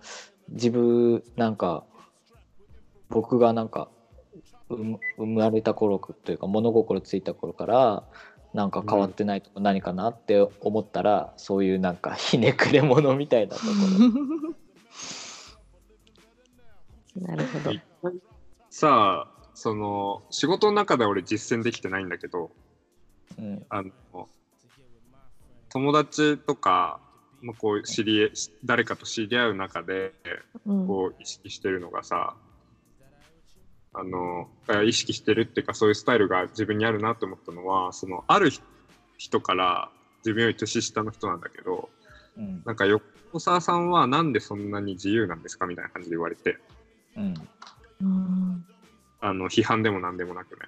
[0.49, 1.84] 自分なんか
[3.09, 3.88] 僕がなんか
[4.68, 8.05] 生生まれた頃というか物心ついた頃から
[8.55, 14.53] なんか変わってないとこ何かなって思ったら、そういうなんかひねくれ者みたいなところ。
[17.26, 17.72] なるほど。
[18.68, 22.51] さあ、その、仕事の中で俺実践できてないんだけど、
[23.38, 23.64] うん。
[23.70, 23.90] あの、
[25.70, 27.01] 友達とか、
[27.43, 28.32] まあ、こう知り合い
[28.64, 30.12] 誰かと知り合う中で
[30.64, 30.86] うん。
[30.86, 32.34] こう意識してるのがさ、
[33.95, 38.51] あのあ意識してるっていうかそういうスタイルが自分にあるなって思ったのはそのある
[39.18, 39.90] 人から
[40.24, 41.90] 自分より年下の人なんだけど
[42.36, 42.62] うん。
[42.64, 43.03] なんか横
[43.38, 46.59] 澤さんはなんでそんなに自由なんですかみたいな感じで言われて
[47.16, 47.34] うん。
[48.01, 48.64] うん。
[49.20, 50.61] あの批判でもなんでもなくね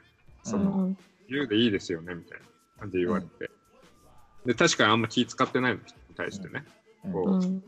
[0.43, 0.97] その、うん
[1.27, 2.45] 自由でいいですよねみたいな
[2.81, 3.51] 感じで言われて、
[4.45, 6.65] で確かにあんま気使ってないの人に対してね、
[7.03, 7.63] こううん。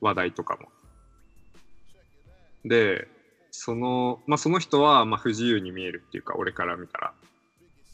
[0.00, 0.68] 話題とかも。
[2.64, 3.08] で、
[3.50, 7.12] その、まあ、その人は、まあ、不自由に見えるっていうか、俺から見たら、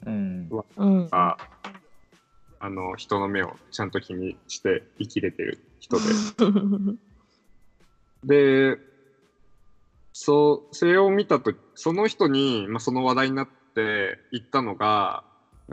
[0.06, 0.48] うん。
[0.76, 1.08] うん。
[1.12, 1.36] あ
[2.58, 6.02] あの、人の目をちゃんと気にして生きれてる人で。
[8.74, 8.80] で、
[10.12, 15.24] そう、それを見たとその人に、まあ、その話題になって言ったのが、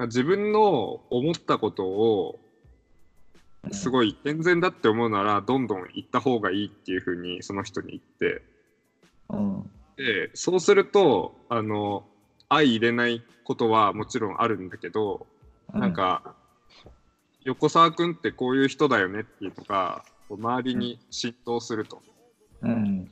[0.05, 2.39] 自分の思ったことを
[3.71, 8.41] すごい健全だって思うならどんどん行った方がいいっていうふうにその人に言って。
[9.29, 9.69] うん。
[9.97, 12.05] でそうするとあの
[12.47, 15.27] 相入れないことはもちろんあるんだけど、
[15.73, 16.35] なんか
[17.43, 22.01] 横澤君ってこういう人だよねっていうのが周りに浸透すると。
[22.61, 23.05] うん。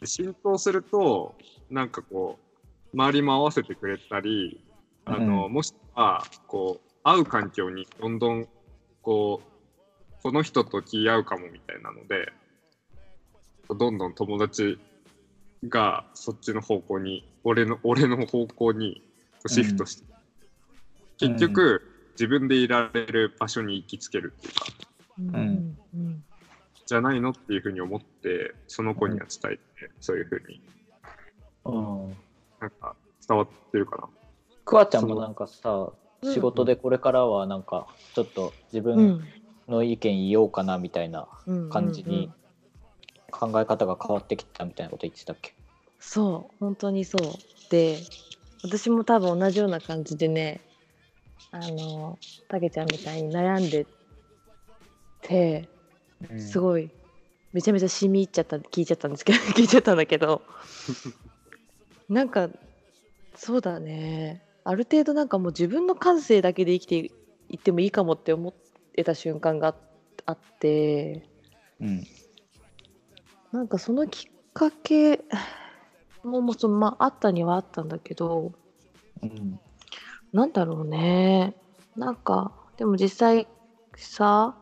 [0.00, 1.34] で浸透すると
[1.70, 2.38] なんかこ
[2.92, 4.60] う周りも合わせてくれたり
[5.04, 5.52] あの、うん。
[5.52, 8.46] もしくはこう会う環境にどんどん
[9.02, 9.50] こう
[10.22, 12.32] この人と気合うかもみたいなので
[13.68, 14.78] どんどん友達
[15.68, 19.02] がそっちの方向に俺の俺の方向に
[19.46, 20.04] シフトして、
[21.18, 24.66] 結局、自分でいられる場所に行きつけるっていうか
[25.18, 25.76] うん。
[25.94, 26.24] うん。
[26.86, 30.60] じゃないのっていうふうに思ってその子には伝えて、そういうふうに。
[31.64, 32.16] うん。
[32.60, 32.96] なんか
[33.26, 34.08] 伝わってるかな。
[34.64, 35.70] くわちゃんもなんかさ
[36.22, 39.24] うん仕事でこれからはなんかちょっと自う分ん
[39.70, 42.30] の意見言おうかなみたいなうん感じに
[43.30, 45.54] 考え方が変わってきたみたいなこと言ってたっけ？
[45.98, 47.70] そう本当にそう。
[47.70, 47.98] で
[48.62, 50.60] 私も多分同じような感じでね
[51.52, 52.18] あの
[52.48, 53.86] たけちゃんみたいに悩んで
[55.22, 55.68] て
[56.38, 56.90] すいごい
[57.52, 60.42] めちゃめちゃ染み入っちゃった聞いちゃったんですけど 聞いちゃったんだけど
[62.08, 62.48] なんか
[63.36, 64.42] そうだね。
[64.64, 67.10] ある程度なんかもう自分の感性だけで生きて
[67.48, 68.50] 行ってもいいかもって思
[68.94, 69.74] えた瞬間が
[70.26, 71.28] あって
[71.80, 72.06] うん。
[73.52, 75.20] なんかそのきっかけ
[76.22, 78.52] ももそのまああったにはあったんだけど
[79.22, 79.60] うん。
[80.32, 81.54] なんだろうね。
[81.96, 83.48] なんかでも実際
[83.96, 84.56] さ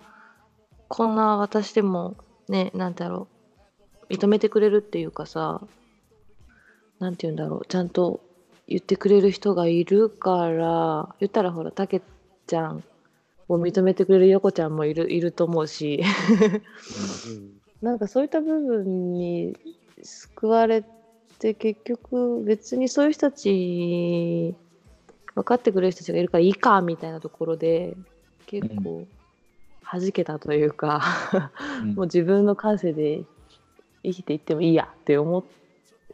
[0.89, 2.17] こんな私でも
[2.49, 3.29] ねなんだろ
[4.09, 5.61] う認めてくれるっていうかさ
[6.99, 8.21] なんて言うんだろうちゃんと
[8.67, 12.03] 言ってくれる人がいるから言ったらほらたけ
[12.47, 12.83] ちゃん
[13.49, 16.03] を認めてくれる横ちゃんもいるいると思うし。
[17.27, 19.57] うんなんかそういった部分に
[20.03, 20.85] 救われ
[21.39, 24.55] て結局別にそういう人たち
[25.35, 27.97] 分かってくれる人たちがいるからいいかみたいなところで
[28.47, 29.07] 結構
[29.91, 31.03] 弾けたというか、
[31.83, 31.95] うん。
[31.95, 33.23] もう自分の感性で
[34.03, 35.45] 生きていってもいいやって思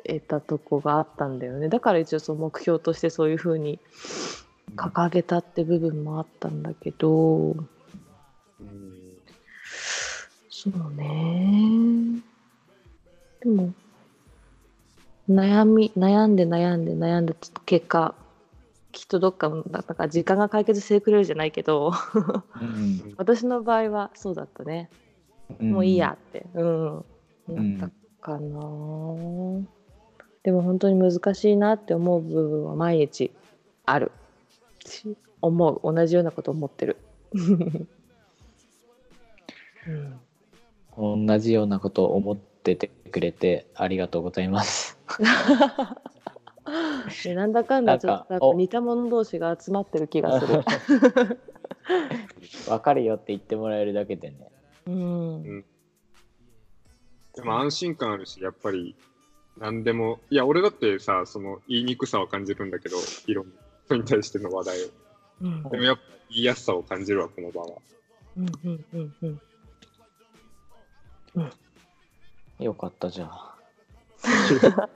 [0.05, 1.68] えたとこがあったんだよね。
[1.68, 3.80] だから一応その目標としてそういうふうに
[4.77, 7.55] 掲げたって部分もあったんだけどう
[8.62, 8.95] ん
[10.49, 12.21] そうね。
[13.41, 13.75] でも
[15.29, 17.35] 悩み悩んで悩んで悩んだ
[17.67, 18.15] 結果
[18.93, 21.93] きっとどっかのだから時間が解決してくれるじゃないけど
[22.61, 23.15] うん。
[23.17, 24.89] 私の場合はそうだったね、
[25.61, 25.73] うん。
[25.73, 26.47] もういいやって。
[26.55, 27.05] うん。
[27.53, 27.79] ん。
[27.79, 27.91] なっ
[28.21, 28.39] たかな、
[30.45, 33.33] でも本当に難しいなって思う部分は毎日
[33.85, 34.12] ある。
[34.15, 34.24] し
[35.41, 36.97] 思う同じようなこと思ってる、
[39.87, 40.20] うん
[40.97, 44.99] 同じようなことを思っててくれてありがとうございます。
[47.24, 50.64] でなんだかんだちょっと似た者同士が集まってる気がする。
[52.68, 54.51] わかるよって言ってもらえるだけでね。
[54.87, 55.64] うん、
[57.35, 58.95] でも安心感あるし、やっぱり
[59.59, 63.53] 何でも、いや、俺だってさ、その言いにくさは感じるんだけど、いろんな
[63.87, 64.87] 人に対しての話題を。
[65.43, 67.68] うん、でもやっぱ言いやすさを感じるわ、この場は。
[68.37, 69.41] うん、うん、うん、
[71.37, 71.53] うん。
[72.59, 73.55] よかったじゃあ。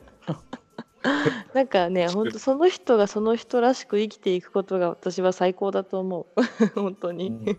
[1.55, 6.43] なんかね、 本当その人がその人らしく生きていくことが私は最高だと思う。
[6.81, 7.59] 本当に。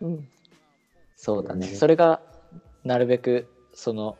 [0.00, 0.28] うん、
[1.16, 1.68] そうだね。
[1.68, 2.20] うんそれが
[2.84, 4.18] なるべくその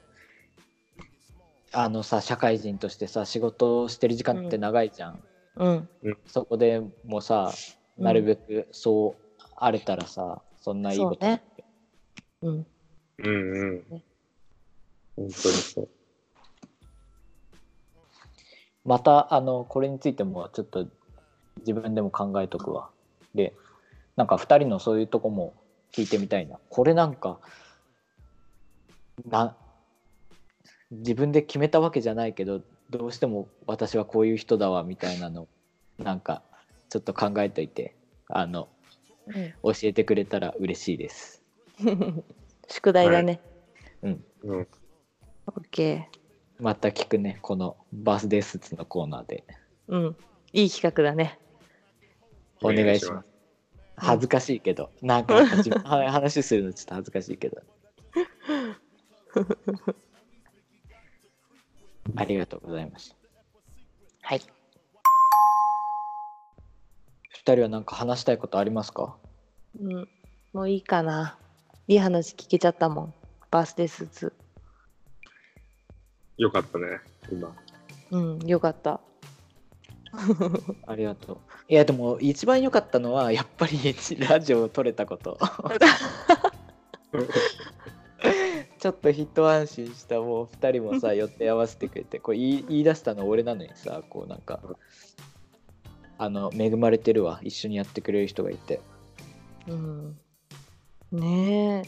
[1.73, 5.23] あのさ社会人としてさ仕事をしてる時間って長いじゃん。
[5.57, 5.89] うん、
[6.27, 7.53] そこでもさ
[7.99, 11.43] うんなるべくそうあれたらさそんないいこと、そうね
[12.43, 12.67] うん、
[13.19, 14.03] うんうんね。
[15.17, 15.89] 本当にそう。
[18.85, 20.89] またあのこれについてもちょっと
[21.59, 22.91] 自分でも考えとくわ。
[23.35, 23.55] で
[24.17, 25.55] なんか2人のそういうとこも
[25.93, 26.59] 聞いてみたいな。
[26.69, 27.39] これなんか
[29.29, 29.57] な
[30.91, 32.61] 自分で決めたわけじゃないけど
[32.93, 35.49] どうしても私はこういう人だわみたいなの
[35.99, 36.43] なんか
[36.91, 37.97] ちょっと考えといて
[38.29, 38.69] あの
[39.63, 41.43] 教えてくれたら嬉しいです。
[42.69, 43.41] 宿題だね。
[44.03, 44.25] うん。
[44.43, 44.69] うん。
[45.47, 46.11] オッケ
[46.61, 49.95] また聞くねこのバースデースーツのコーナーでー。
[49.95, 50.17] うん、
[50.53, 51.39] いい企画だね。
[52.63, 53.27] お願いします。
[53.97, 57.63] 恥ずかしいけど、なんか自分は話するのちょっと恥ずかしいけど。
[62.17, 63.17] ありがとうございました。
[64.23, 64.43] はい。
[67.31, 69.17] 二人は何か話したいことありますか？
[69.81, 70.09] うん、
[70.53, 71.39] もういいかな。
[71.89, 73.15] いい話聞けちゃったもん。
[73.51, 74.33] バースデースーツ。
[76.37, 77.01] よかったね、
[77.31, 77.55] 今。
[78.11, 79.01] うん、よかった。
[80.87, 81.39] ありがとう。
[81.69, 83.79] いやでも一番良かったのはやっぱり
[84.29, 85.39] ラジオを撮れたこと。
[88.83, 94.59] ちょっと一安心したもう二人もさ予定合わせてくれてこう言い言い出したの俺なのにさこうなんか
[96.19, 98.81] あの恵まれてるわ一緒にやってくれる人がいて
[99.69, 100.19] うん。
[101.13, 101.85] ね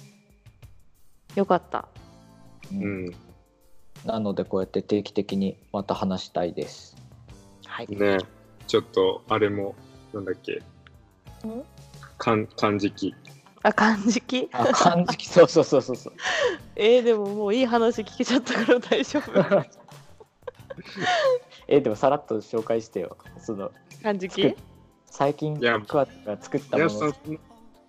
[1.35, 1.39] え。
[1.39, 1.89] よかった。
[2.73, 3.15] ううんん。
[4.05, 6.97] なのでこうやって定期的にまた話したいです
[7.67, 7.89] はい。
[7.89, 8.19] ね
[8.69, 9.75] ちょっと、あれも、
[10.13, 10.63] なんだっけ。
[12.19, 13.15] かん漢字記。
[13.65, 16.13] あ、漢字記あ漢字そうそうそうそうそう
[16.77, 19.33] えー、でももういい話聞けちゃったから大丈夫。
[21.67, 23.71] えでもさらっと紹介してよその
[24.03, 24.55] 漢字記
[25.07, 27.41] 最近いやクワが作ったもの皆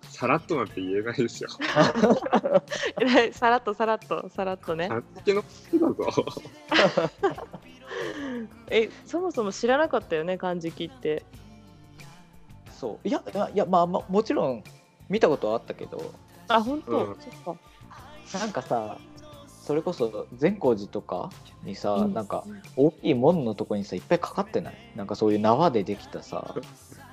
[0.08, 1.50] さらっとなんて言えないですよ。
[3.00, 4.88] え さらっとさらっとさらっとね。
[4.88, 6.24] 漢字記のことだぞ。
[8.70, 11.24] え、そもそも知らなかったよね、漢字記って。
[12.70, 14.64] そういやいやいやまあ、まあ、もちろん
[15.08, 16.12] 見たことはあったけど。
[16.48, 17.16] あ、本当、うん。
[17.44, 18.38] そっか。
[18.38, 18.98] なんかさ
[19.62, 21.30] それこそ善光寺とか
[21.64, 22.14] にさ、うん。
[22.14, 22.44] なんか
[22.76, 24.74] 大きい門のとこにさいっぱいかかってない？
[24.94, 26.54] なんかそういう縄でできたさ。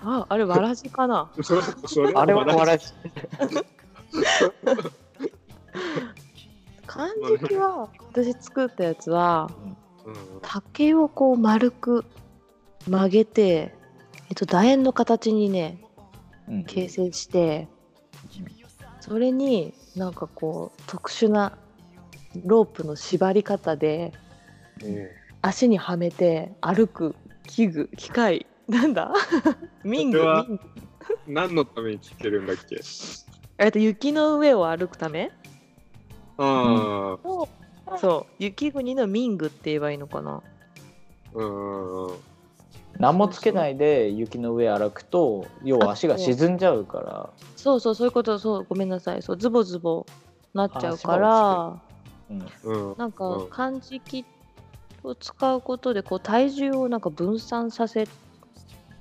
[0.03, 1.31] ああれわらじかな？
[1.41, 2.79] それそれあれは笑い
[6.85, 7.09] 漢
[7.47, 9.49] 字は私作ったやつは
[10.05, 10.15] うん。
[10.43, 12.05] 竹をこう丸く
[12.87, 13.73] 曲げて、
[14.29, 15.79] えっと、楕円の形にね
[16.47, 16.63] うん。
[16.65, 17.67] 形成して
[19.05, 21.57] それになんかこう特殊な
[22.45, 24.13] ロープの縛り方で
[24.81, 25.07] うん。
[25.41, 29.13] 足にはめて歩く器具機械なんだ？
[29.83, 30.61] 民具それは民具
[31.27, 32.79] 何のためにつけるんだっけ？
[33.57, 35.31] えっと雪の上を歩くため？
[36.37, 37.17] あ
[37.99, 38.33] そう。
[38.39, 40.35] 雪国の民具って言えばいいのかな？
[40.37, 40.41] あ、
[41.33, 42.15] うんうん
[42.99, 47.29] 何もつけないで雪の上歩くと要は足が沈んじゃうから。
[47.55, 49.21] そうそうそういうことそうごめんなさい。
[49.21, 50.05] そうズボズボ
[50.53, 51.81] なっちゃうかあら
[52.29, 52.95] うんうん。
[52.97, 53.49] なんかうん。
[53.49, 54.25] 漢字機
[55.03, 58.07] を使うことでこう体重をなんか分散させ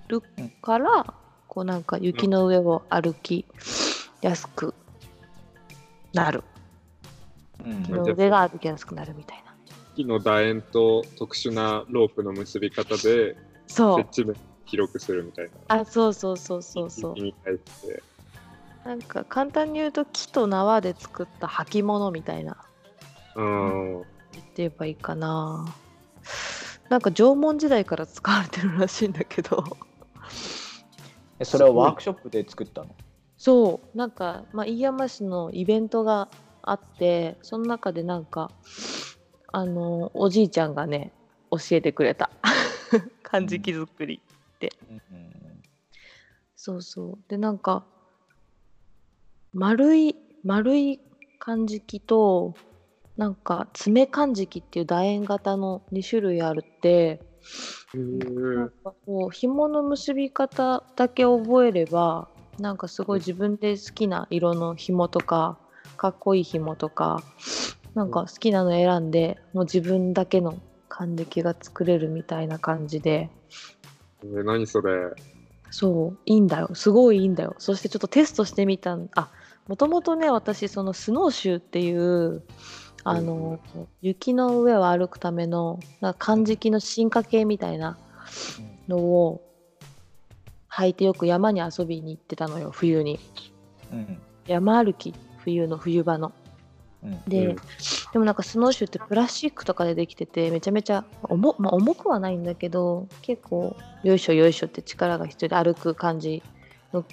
[0.08, 0.22] る
[0.62, 1.14] から、
[1.46, 3.44] こうなんか雪の上を歩き
[4.20, 4.74] やすく
[6.12, 6.42] なる、
[7.64, 7.72] うん。
[7.78, 9.52] 雪の上が歩きやすくなるみたいな。
[9.94, 13.36] 木の楕円と特殊なロープの結び方で
[13.66, 13.96] そう。
[14.02, 15.80] 接地面を広くするみたいな。
[15.80, 17.14] あそうそうそうそうそう。
[18.84, 22.56] なんか簡単に言うと木と縄で作った履物みたいな。
[23.36, 23.92] うん。
[24.32, 25.66] 言って言えばいいかな。
[26.88, 29.64] なんか縄文時代から使われてるらしいんだけど。
[31.38, 32.88] えそれはワークショップで作ったの？
[33.38, 33.96] そう。
[33.96, 36.28] なんか、まあ、飯山市のイベントが
[36.62, 38.50] あってその中でなんか
[39.52, 41.12] あのおじいちゃんがね
[41.50, 42.30] 教えてくれた
[43.22, 44.20] 漢字木作り
[46.56, 47.18] そうそう。
[47.28, 47.84] でなんか
[49.52, 51.00] 丸い丸い
[51.40, 52.54] 漢字機と
[53.16, 57.20] なんか爪漢字機っていう楕円型の2種類あるって。
[57.94, 62.28] なんかこう紐の結び方だけ覚えれば
[62.60, 65.58] なんかすごい自分で好きな色の紐とか
[65.96, 67.20] かっこいい紐とか
[67.94, 70.54] なんか好きなの選んでもう自分だけの
[70.92, 73.30] 漢字機が作れるみたいな感じで。
[74.22, 74.92] えー何それ。
[75.70, 76.74] そういいんだよ。
[76.74, 77.54] すごいいいんだよ。
[77.58, 79.30] そしてちょっとテストしてみたんあ
[79.68, 82.42] もともとね私そのスノーシューっていう
[83.04, 83.58] あの、
[84.02, 87.96] 雪の上を歩くためのなんか漢字機の進化系みたいな
[88.86, 89.40] のを
[90.70, 93.18] 履いてよく山に遊びに行ってたのよ冬に。
[93.90, 94.20] うん。
[94.46, 96.32] 山歩き冬の冬場の。
[96.36, 96.41] うん
[97.26, 97.56] で、うん。
[98.12, 106.42] でもなんかスノーシューってプラスチックとかでできててめちゃめちゃ重,、まあ、重くはないんだけど結構よいしょよいしょって力が必要で歩く感じ
[106.92, 107.04] の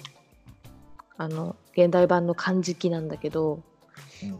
[1.16, 3.60] あの現代版の漢字機なんだけど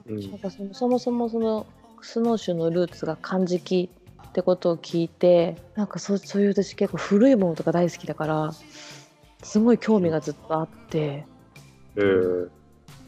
[0.07, 0.31] うん。
[0.31, 1.67] なんかそのそもそもその
[2.03, 3.91] スノーシューのルーツが漢字機
[4.29, 8.53] ってことを聞いてなんかそうそういう私結構古いものとか大好きだから
[9.43, 11.25] すごい興味がずっとあって。
[11.97, 12.51] えー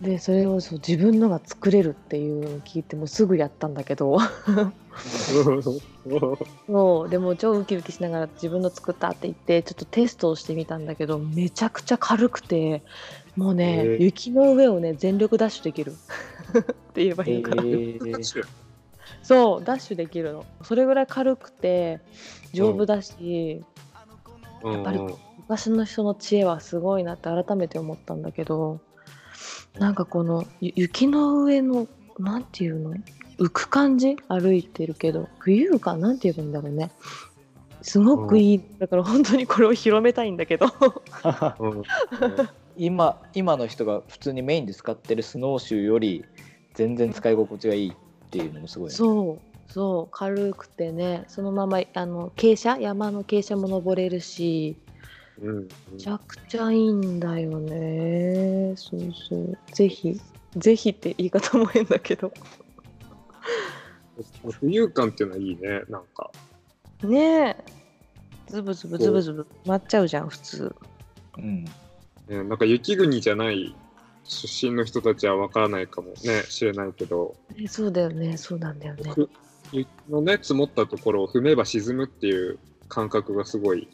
[0.02, 4.18] でそれをそう自分のが作れるっていうのを聞いてもうすぐやったんだけど。
[6.66, 12.82] そうでも超ウキウキしながら自分の作ったって言ってちょっとテストをしてみたんだけどめちゃくちゃ軽くて
[13.36, 14.02] もうね、えー。
[14.02, 15.92] 雪の上をね全力ダッシュできる。
[16.58, 18.44] って言えばいいのかな、えー。
[19.22, 20.44] そうダッシュできるの。
[20.62, 22.00] それぐらい軽くて
[22.52, 23.64] 丈夫だし、
[24.64, 24.72] うん。
[24.72, 25.00] やっぱり
[25.38, 28.80] 昔の人の知恵はすごいなって改めて思ったんだけど
[29.78, 32.94] なんかこのゆ雪の上のなんていうの？
[33.38, 34.16] 浮く感じ？
[34.28, 36.90] 歩いてるけど浮遊感なんて言えばいいんだろうね。
[37.80, 40.66] すごくいい、だから本当にこれを広めたいんだけど。
[41.58, 41.82] うん。
[42.76, 46.24] 今今の人が普通にメインで使ってるスノーシューより
[46.74, 47.94] 全然使い心地がいいっ
[48.30, 48.94] ていうのもすごいね。
[48.94, 49.72] そう。
[49.72, 50.08] そう。
[50.12, 51.24] 軽くてね。
[51.28, 52.84] そのままあの傾斜？
[52.84, 54.76] 山の傾斜も登れるし。
[54.86, 54.91] うん
[55.40, 58.74] めちゃくちゃいいんだよね。
[58.76, 59.58] そうそう。
[59.72, 60.20] ぜひ。
[60.56, 62.32] ぜひって言い方も変だけど。
[64.44, 66.30] 浮遊感っていうのはいいね、なんか。
[67.02, 67.56] ねえ。
[68.48, 69.46] ズブズブズブズブ。
[69.64, 70.74] 待っちゃうじゃん普通。
[71.38, 71.64] うん。
[71.64, 71.70] ね、
[72.28, 73.74] なんか雪国じゃない
[74.24, 78.36] 出身の人たちは分からないかもね、しれないけど、えそうだよね。
[78.36, 79.10] そうなんだよね。
[79.10, 79.28] ふ
[79.72, 82.58] 雪のね、積もったところを踏めば沈むっていう
[82.88, 83.88] 感覚がすごい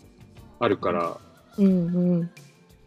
[0.59, 1.19] あるから、
[1.59, 1.71] うんう
[2.23, 2.31] ん。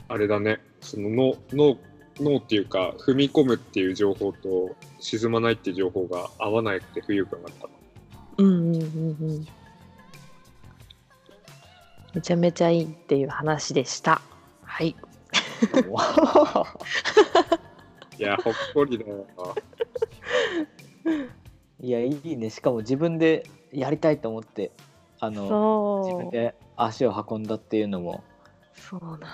[0.08, 1.78] あれだね、その脳脳
[2.20, 7.70] 脳っていうか、踏み込むっていう情報と沈まないっていう情報が合わないって浮遊感があったの。
[8.38, 9.48] うんうんうんうん。
[12.16, 14.22] めちゃめちゃいいっていう話でした。
[14.64, 14.96] はい。
[18.18, 19.26] いや、ほっこりだよ。
[21.06, 21.14] な。
[21.88, 22.50] いやいいね。
[22.50, 24.72] しかも自分でやりたいと思って
[25.20, 28.24] あの自分そうで足を運んだっていうのも
[28.74, 29.28] そうなんだ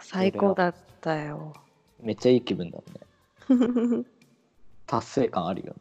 [0.00, 1.52] 最高だったよ。
[2.00, 2.84] めっちゃいい気分だね。
[4.86, 5.80] 達成感あるよね。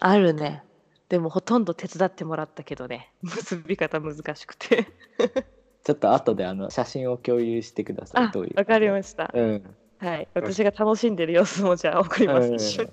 [0.00, 0.64] あるね。
[1.08, 3.12] でもほとんど手伝ってもらったけどね。
[3.22, 4.86] 結び方難しくて。
[5.82, 8.24] ちょっと後であの写真を共有してください。
[8.26, 8.56] あどういう。
[8.56, 9.30] わかりました。
[9.32, 9.76] うん。
[9.98, 10.28] はい。
[10.34, 12.48] 私が楽しんでる様子もじゃあ送ります。
[12.48, 12.90] うん一緒に。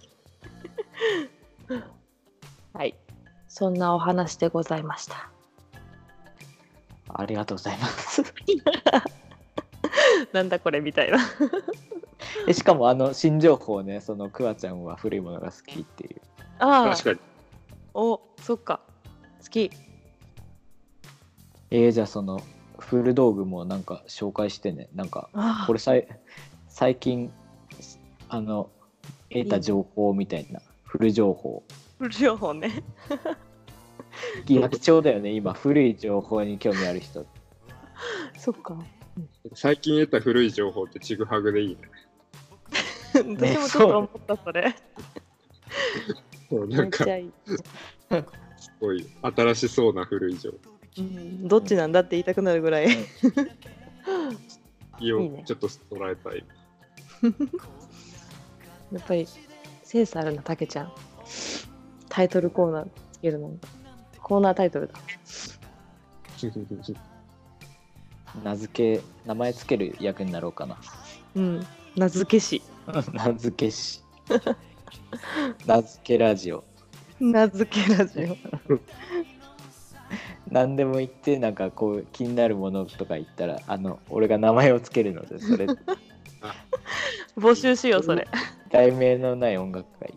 [2.73, 2.95] はい。
[3.47, 5.29] そんなお話でございました。
[7.09, 8.23] ありがとうございます。
[10.33, 11.19] なんだこれみたいな。
[12.47, 16.21] えしかもあの新情報ね、そのクワちゃんは古いものが好きっていう。
[16.59, 17.19] ああ確、かに。
[17.93, 18.79] お、そっか。
[19.43, 19.71] 好き。
[21.69, 22.41] えー、じゃあその
[22.77, 24.89] 古道具もなんか紹介してね。
[24.95, 26.07] なんかあこれさい
[26.67, 27.31] 最近
[28.29, 28.69] あの
[29.29, 31.63] 得た情報みたいな古情報。
[31.99, 32.83] あ、情報ね。
[34.47, 37.25] いや貴重だよね今古い情報に興味ある人。
[38.37, 38.77] そっか。
[39.53, 41.77] 最近得た古い情報ってちぐはぐでいいね。
[43.13, 44.75] 私もちょっと思った、それ。
[46.49, 47.31] そうなんかいい。
[48.57, 50.57] すごい新しそうな古い情報
[50.99, 52.87] うん、どっちなんだって言いたくなるぐらい。
[52.87, 52.89] を
[54.99, 56.43] いいねちょっと捉えたい。
[58.91, 59.27] やっぱり
[59.83, 60.93] センスあるな、たけちゃん。
[62.09, 63.55] タイトルコーナーつけるの。
[64.21, 64.93] コーナータイトルだ。
[68.43, 70.77] 名付け名前つける役になろうかな。
[71.35, 71.65] うん。
[71.95, 72.61] 名付け師。
[73.13, 74.01] 名付けし。
[75.65, 76.63] 名付けラジオ。
[77.19, 78.37] 名付けラジオ。
[80.49, 85.67] 何でも言ってなんかこう気になるものとか言ったらあの俺が名前をつけるのでそれ
[87.37, 88.27] 募集しよう、それ。
[88.71, 90.13] 題名のない音楽会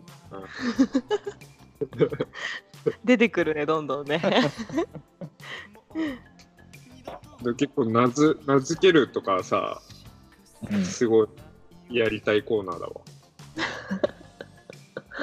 [3.05, 4.21] 出てくるね、どんどんね。
[7.43, 9.81] で結構名づ名付けるとかさ、
[10.71, 10.85] うん。
[10.85, 11.27] すごい
[11.89, 12.93] やりたいコーナーだわ。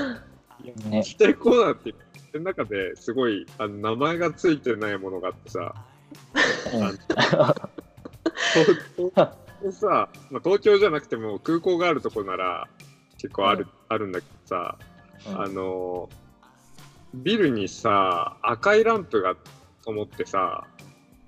[0.91, 0.97] ね。
[0.99, 1.95] やりたいコーナーって、
[2.33, 5.75] その中ですごいあの名前がついてないものがあってさ、
[6.65, 6.99] 東
[9.63, 12.69] 京さ、まあ、東京じゃなくても空港があるとこなら
[13.17, 14.79] 結構ある,、あるんだけどさ、
[15.29, 15.43] うん。
[15.43, 16.09] あの
[17.15, 19.35] ビルにさ赤いランプが
[19.85, 20.67] 灯ってさ、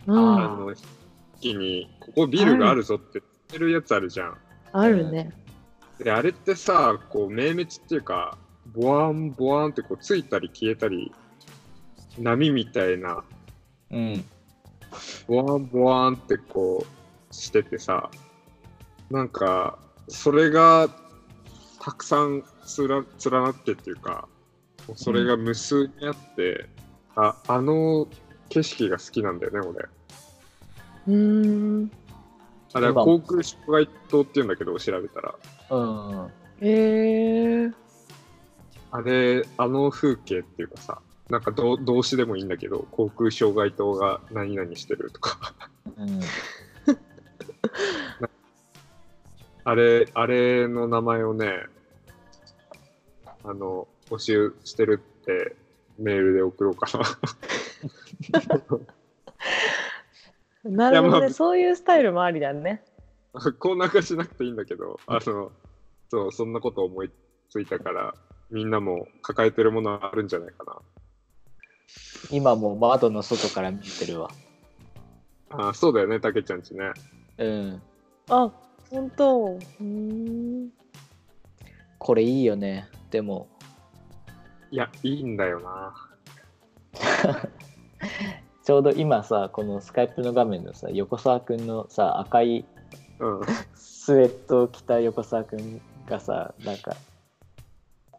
[0.07, 0.67] うあん。
[0.67, 0.75] の
[1.41, 4.39] 木にここビルがあるぞって言ってるやつあるじゃん。
[4.73, 5.33] あるね。
[5.99, 8.39] であれってさこう明滅っていうか
[8.75, 11.13] ボワンボワンってこうついたり消えたり
[12.19, 13.23] 波みたいな
[13.91, 14.25] うん
[15.27, 16.87] ボワンボワンってこ
[17.31, 18.11] うしててさ
[19.11, 19.79] なんか
[20.09, 20.89] それが
[21.81, 24.29] たくさんつら連なってっていうか
[24.95, 26.67] それが無数にあって、
[27.15, 28.09] ああの
[28.51, 29.89] 景色が好きなんだよね俺
[31.09, 31.91] うーん。
[32.73, 35.35] あれは航空障害灯っていうんだけど調べたら
[35.71, 36.31] うん
[36.61, 37.71] へえ。
[38.93, 40.99] あれあの風景っていうかさ
[41.31, 45.55] なんか動動詞でもいいんだけど航空障害灯が何々してるとか
[45.97, 46.21] うん
[49.65, 51.67] あれ、あれの名前をね、
[53.45, 55.55] あの、募集してるって
[55.99, 57.05] メールで送ろうかな。
[60.65, 62.85] なるほどね、いやまあそういうスタイルもありだね。
[63.59, 65.53] コーナー化しなくていいんだけど、あの、
[66.11, 67.11] そう、そんなこと思い
[67.49, 68.15] ついたから、
[68.51, 70.77] みんなも抱えてるものあるんじゃないかな。
[72.31, 74.31] 今もう窓の外から見てるわ
[75.51, 76.93] あそうだよね、たけちゃんちね。
[77.39, 77.83] うん
[78.29, 78.51] あ、
[78.91, 79.55] 本当。
[79.55, 80.71] うーん。
[81.99, 83.49] これいいよねでも
[84.71, 85.95] いや、いいんだよな。
[88.71, 92.65] ちょうど今さこのスカイプの画面のさ横澤くんのさ赤い
[93.19, 93.41] うん。
[93.75, 96.95] スウェットを着た横澤くんがさなんか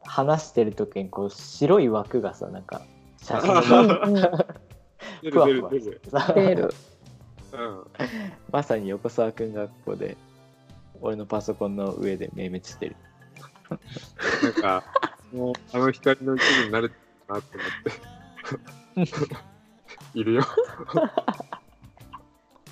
[0.04, 2.82] 話してる時にこう白い枠がさなんか
[3.24, 4.22] 写真のうんうん。
[5.22, 6.02] 出ふわ出る出る。
[6.10, 6.74] さ出る。
[7.54, 7.84] うん。
[8.52, 10.18] まさに横澤くんがここで
[11.00, 12.98] 俺のパソコンの上で明滅してる
[14.44, 14.84] なんか、
[15.32, 16.96] もう、あの光の一部になれた
[17.36, 17.58] なって
[18.98, 19.46] 思って。
[20.14, 20.44] いるよ。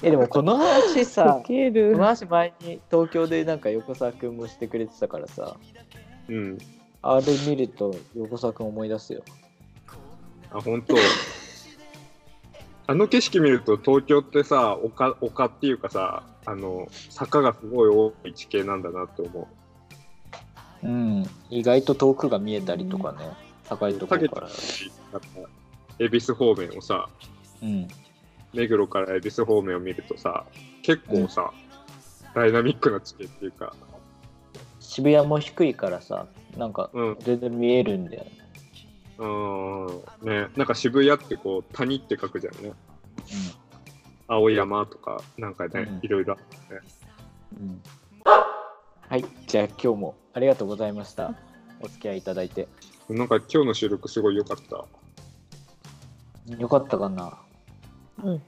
[0.01, 5.57] えでもこの話さこの話前に東京でなんか横澤くんもしてくれてたからさ
[6.29, 6.57] うん。
[7.01, 9.23] あれ見ると横澤くん思い出すよ
[10.51, 10.95] あ、本当。
[12.87, 19.47] あの景色見ると東京ってさ丘丘っていうかさあの坂がすごい多い地形なんだなって思
[20.83, 20.87] う。
[20.87, 23.17] うん意外と遠くが見えたりとかね
[23.67, 24.47] 高いところから
[25.99, 27.09] 恵比寿方面をさ
[27.61, 27.87] うん。
[28.53, 30.45] 目黒から恵比寿方面を見るとさ
[30.81, 31.51] 結構さ、
[32.33, 33.73] ダイナミックな地形っていうか、
[34.79, 36.25] 渋谷も低いからさ
[36.57, 38.31] なんかうん、全然見えるんだよね、
[39.19, 42.71] うーん、ね、なんか渋谷ってこう、谷って書くじゃんね。
[44.27, 45.99] 青山とか、なんかね、うん。
[46.03, 46.37] いろいろ。
[47.59, 47.81] うんうん。
[49.09, 49.25] はい。
[49.47, 51.33] じゃあ今日もありがとうございました。
[51.81, 52.67] お付き合いいただいて。
[53.09, 54.85] なんか今日の収録すごい良かった。
[56.57, 57.37] よかったかな。
[58.23, 58.41] うん。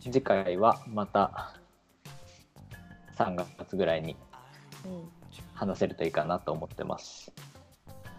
[0.00, 1.54] 次回はまた
[3.16, 4.16] 3月ぐらいに
[4.84, 5.08] うん。
[5.54, 7.32] 話せるといいかなと思ってます。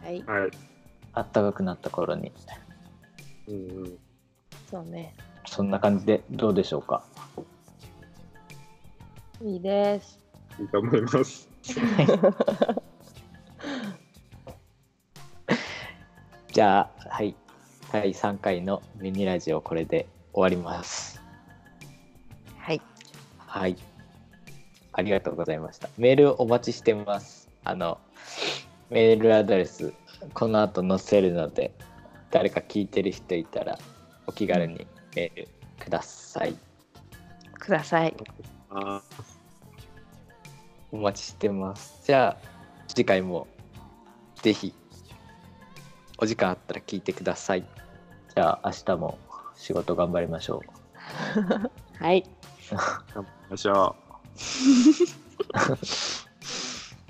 [0.03, 0.21] はい。
[0.23, 0.51] はい。
[1.13, 2.31] あったかくなった頃に。
[3.47, 3.97] うんうん。
[4.69, 5.13] そうね。
[5.45, 7.03] そんな感じでどうでしょうか？
[9.41, 10.19] いいです。
[10.59, 11.49] いいと思います。
[16.51, 17.35] じゃあはい
[17.91, 21.19] 第3回のミニラジオこれで終わります。
[22.59, 22.81] はい。
[23.39, 23.75] はい。
[24.93, 25.89] ありがとうございました。
[25.97, 27.49] メールお待ちしてます。
[27.63, 27.97] あの
[28.91, 29.91] メールアドレス
[30.35, 31.71] この後載せるので
[32.29, 33.79] 誰か聞いてる人いたら
[34.27, 34.85] お気軽に
[35.15, 35.47] メール
[35.79, 36.55] ください。
[37.57, 38.15] ください。
[38.69, 39.01] あ
[40.91, 42.03] お待ちしてます。
[42.05, 42.47] じゃあ
[42.87, 43.47] 次回も
[44.43, 44.75] ぜひ
[46.19, 47.63] お時間あったら聞いてください
[48.39, 49.19] じゃあ明日も
[49.53, 50.69] 仕事頑張りましょう。
[52.01, 52.23] はい。
[52.71, 52.79] 頑
[53.13, 53.97] 張りましょ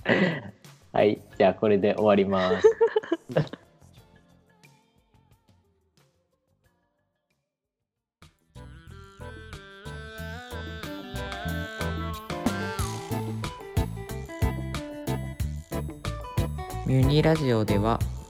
[0.92, 1.22] はい。
[1.38, 2.68] じゃあこれで終わります。
[16.88, 18.00] ミュニラジオでは